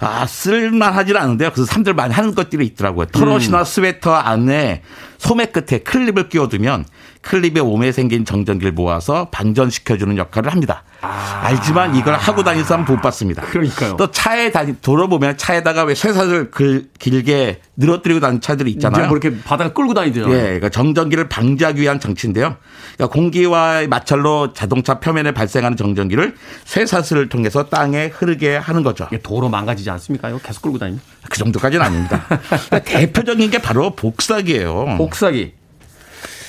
[0.00, 1.50] 아, 쓸만하지는 않은데요.
[1.52, 3.06] 그래서 사람들 많이 하는 것들이 있더라고요.
[3.06, 3.64] 털옷이나 음.
[3.64, 4.82] 스웨터 안에
[5.18, 6.86] 소매 끝에 클립을 끼워두면
[7.20, 10.84] 클립의 몸에 생긴 정전기를 모아서 방전시켜주는 역할을 합니다.
[11.02, 11.40] 아.
[11.44, 13.42] 알지만 이걸 하고 다니는 사람 못 봤습니다.
[13.42, 13.96] 그러니까요.
[13.96, 19.08] 또 차에 다니 돌아보면 차에다가 왜 쇠사슬 그 길게 늘어뜨리고 다니는 차들이 있잖아요.
[19.08, 20.20] 뭐 이렇게 바닥을 끌고 다니죠.
[20.32, 22.56] 예, 그러니까 정전기를 방지하기 위한 장치인데요.
[22.96, 26.34] 그러니까 공기와 마찰로 자동차 표면에 발생하는 정전기를
[26.64, 29.08] 쇠사슬을 통해서 땅에 흐르게 하는 거죠.
[29.22, 30.28] 도로 망가지지 않습니까?
[30.28, 31.00] 이거 계속 끌고 다니면?
[31.28, 32.26] 그 정도까지는 아닙니다.
[32.28, 34.96] 그러니까 대표적인 게 바로 복사기예요.
[34.98, 35.54] 복사기.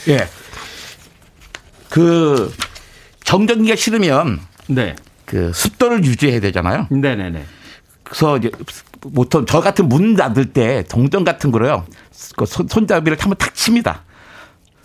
[0.09, 0.27] 예.
[1.89, 2.51] 그
[3.31, 4.93] 정전기가 싫으면 네.
[5.23, 6.87] 그 습도를 유지해야 되잖아요.
[6.89, 7.45] 네네네.
[8.03, 8.51] 그래서 이제
[9.15, 11.85] 보통 저 같은 문 닫을 때 동전 같은 거로요.
[12.35, 14.01] 그 손잡이를 한번 탁 칩니다.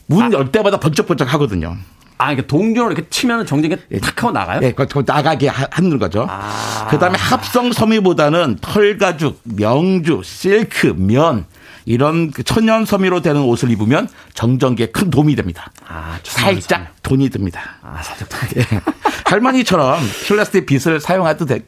[0.06, 0.50] 문열 아.
[0.52, 1.76] 때마다 번쩍번쩍 하거든요.
[2.18, 3.98] 아, 그러니까 동전으로 이렇게 치면 정전기가 예.
[3.98, 4.60] 탁 하고 나가요?
[4.62, 6.28] 예, 그 나가게 하는 거죠.
[6.30, 6.86] 아.
[6.88, 11.46] 그 다음에 합성 섬유보다는 털가죽, 명주, 실크, 면,
[11.86, 15.70] 이런 그 천연 섬유로 되는 옷을 입으면 정전기에 큰 도움이 됩니다.
[15.88, 16.88] 아, 살짝 섬유.
[17.02, 17.76] 돈이 듭니다.
[17.82, 18.64] 아, 살짝 돈이.
[18.72, 18.80] 예.
[19.24, 21.60] 할머니처럼 플라스틱 빗을 사용할 때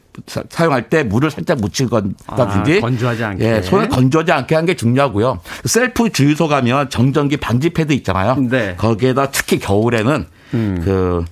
[0.49, 5.39] 사용할 때 물을 살짝 묻히건다든지 아, 건조하지 않게 예, 손을 건조하지 않게 하는 게 중요하고요.
[5.65, 8.35] 셀프 주유소 가면 정전기 방지 패드 있잖아요.
[8.35, 8.75] 네.
[8.77, 10.81] 거기에다 특히 겨울에는 음.
[10.83, 11.25] 그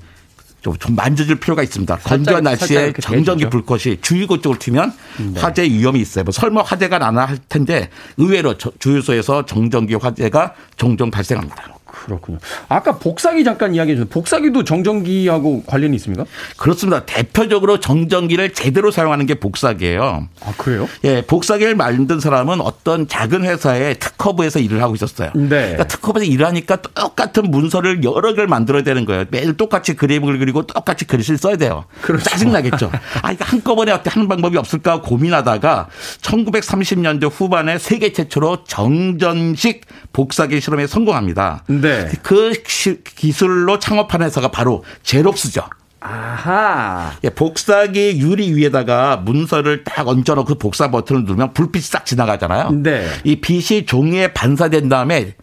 [0.62, 1.98] 좀 만져줄 필요가 있습니다.
[1.98, 4.94] 건조한 날씨에 정전기 불꽃이 주유구 쪽을 튀면
[5.34, 5.40] 네.
[5.40, 6.24] 화재 위험이 있어요.
[6.24, 11.77] 뭐 설마 화재가 나나 할 텐데 의외로 주유소에서 정전기 화재가 종종 발생합니다.
[12.06, 12.38] 그렇군요.
[12.70, 16.26] 아까 복사기 잠깐 이야기해 주셨 복사기도 정전기하고 관련이 있습니까?
[16.58, 17.06] 그렇습니다.
[17.06, 20.28] 대표적으로 정전기를 제대로 사용하는 게 복사기예요.
[20.42, 20.88] 아, 그래요?
[21.04, 25.32] 예, 복사기를 만든 사람은 어떤 작은 회사의 특허부에서 일을 하고 있었어요.
[25.36, 25.48] 네.
[25.48, 29.26] 그러니까 특허부에서 일하니까 똑같은 문서를 여러 개를 만들어야 되는 거예요.
[29.30, 31.86] 매일 똑같이 그림을 그리고 똑같이 글씨를 써야 돼요.
[32.02, 32.30] 그렇죠.
[32.30, 32.92] 짜증 나겠죠.
[33.22, 35.88] 아, 이거 한꺼번에 어떻게 하는 방법이 없을까 고민하다가
[36.22, 41.64] 1930년대 후반에 세계 최초로 정전식 복사기 실험에 성공합니다.
[41.68, 41.87] 네.
[42.24, 45.64] 그 기술로 창업한 회사가 바로 제롭스죠.
[46.00, 47.14] 아하.
[47.24, 52.72] 예, 복사기 유리 위에다가 문서를 딱 얹어놓고 복사 버튼을 누르면 불빛이 싹 지나가잖아요.
[52.72, 53.08] 네.
[53.24, 55.34] 이 빛이 종이에 반사된 다음에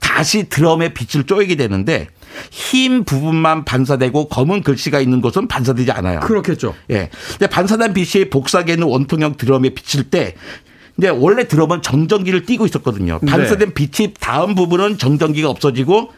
[0.00, 2.08] 다시 드럼에 빛을 쪼이게 되는데
[2.50, 6.20] 흰 부분만 반사되고 검은 글씨가 있는 곳은 반사되지 않아요.
[6.20, 6.74] 그렇겠죠.
[6.90, 7.10] 예.
[7.32, 10.34] 근데 반사된 빛이 복사기에 있는 원통형 드럼에 비칠 때
[11.00, 13.20] 근데 원래 들어보면 정전기를 띄고 있었거든요.
[13.22, 13.30] 네.
[13.32, 16.12] 반사된 빛이 다음 부분은 정전기가 없어지고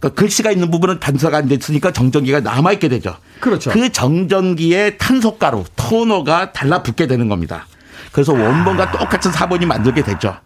[0.00, 3.16] 그러니까 글씨가 있는 부분은 반사가 안 됐으니까 정전기가 남아있게 되죠.
[3.38, 3.70] 그렇죠.
[3.70, 7.68] 그 정전기의 탄소가루, 토너가 달라붙게 되는 겁니다.
[8.10, 10.38] 그래서 원본과 똑같은 사본이 만들게 되죠.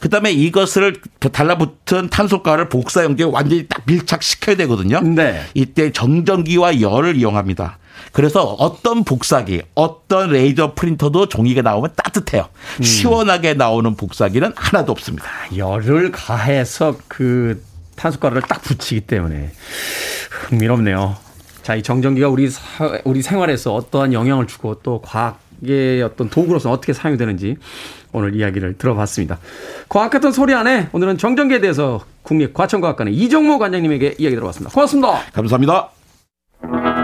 [0.00, 5.00] 그 다음에 이것을 달라붙은 탄소가를 복사 용지에 완전히 딱 밀착시켜야 되거든요.
[5.00, 5.42] 네.
[5.52, 7.76] 이때 정전기와 열을 이용합니다.
[8.12, 12.48] 그래서 어떤 복사기, 어떤 레이저 프린터도 종이가 나오면 따뜻해요.
[12.78, 12.82] 음.
[12.82, 15.26] 시원하게 나오는 복사기는 하나도 없습니다.
[15.56, 17.62] 열을 가해서 그
[17.96, 19.50] 탄소가루를 딱 붙이기 때문에
[20.30, 21.16] 흥미롭네요.
[21.62, 22.62] 자, 이 정전기가 우리 사,
[23.04, 27.56] 우리 생활에서 어떠한 영향을 주고 또 과학의 어떤 도구로서 어떻게 사용이 되는지
[28.12, 29.38] 오늘 이야기를 들어봤습니다.
[29.88, 34.72] 과학 같은 소리 안에 오늘은 정전기에 대해서 국립과천과학관의 이정모 관장님에게 이야기 들어봤습니다.
[34.72, 35.22] 고맙습니다.
[35.32, 36.95] 감사합니다.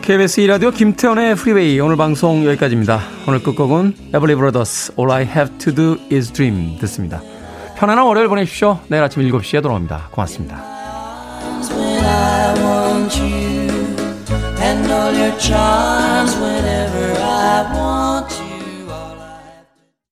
[0.00, 2.98] KBS 2라디오 김태원의 프리웨이 오늘 방송 여기까지입니다.
[3.28, 7.20] 오늘 끝곡은 Everly Brothers All I Have To Do Is Dream 듣습니다.
[7.76, 8.80] 편안한 월요일 보내십시오.
[8.88, 10.08] 내일 아침 7시에 돌아옵니다.
[10.12, 10.64] 고맙습니다.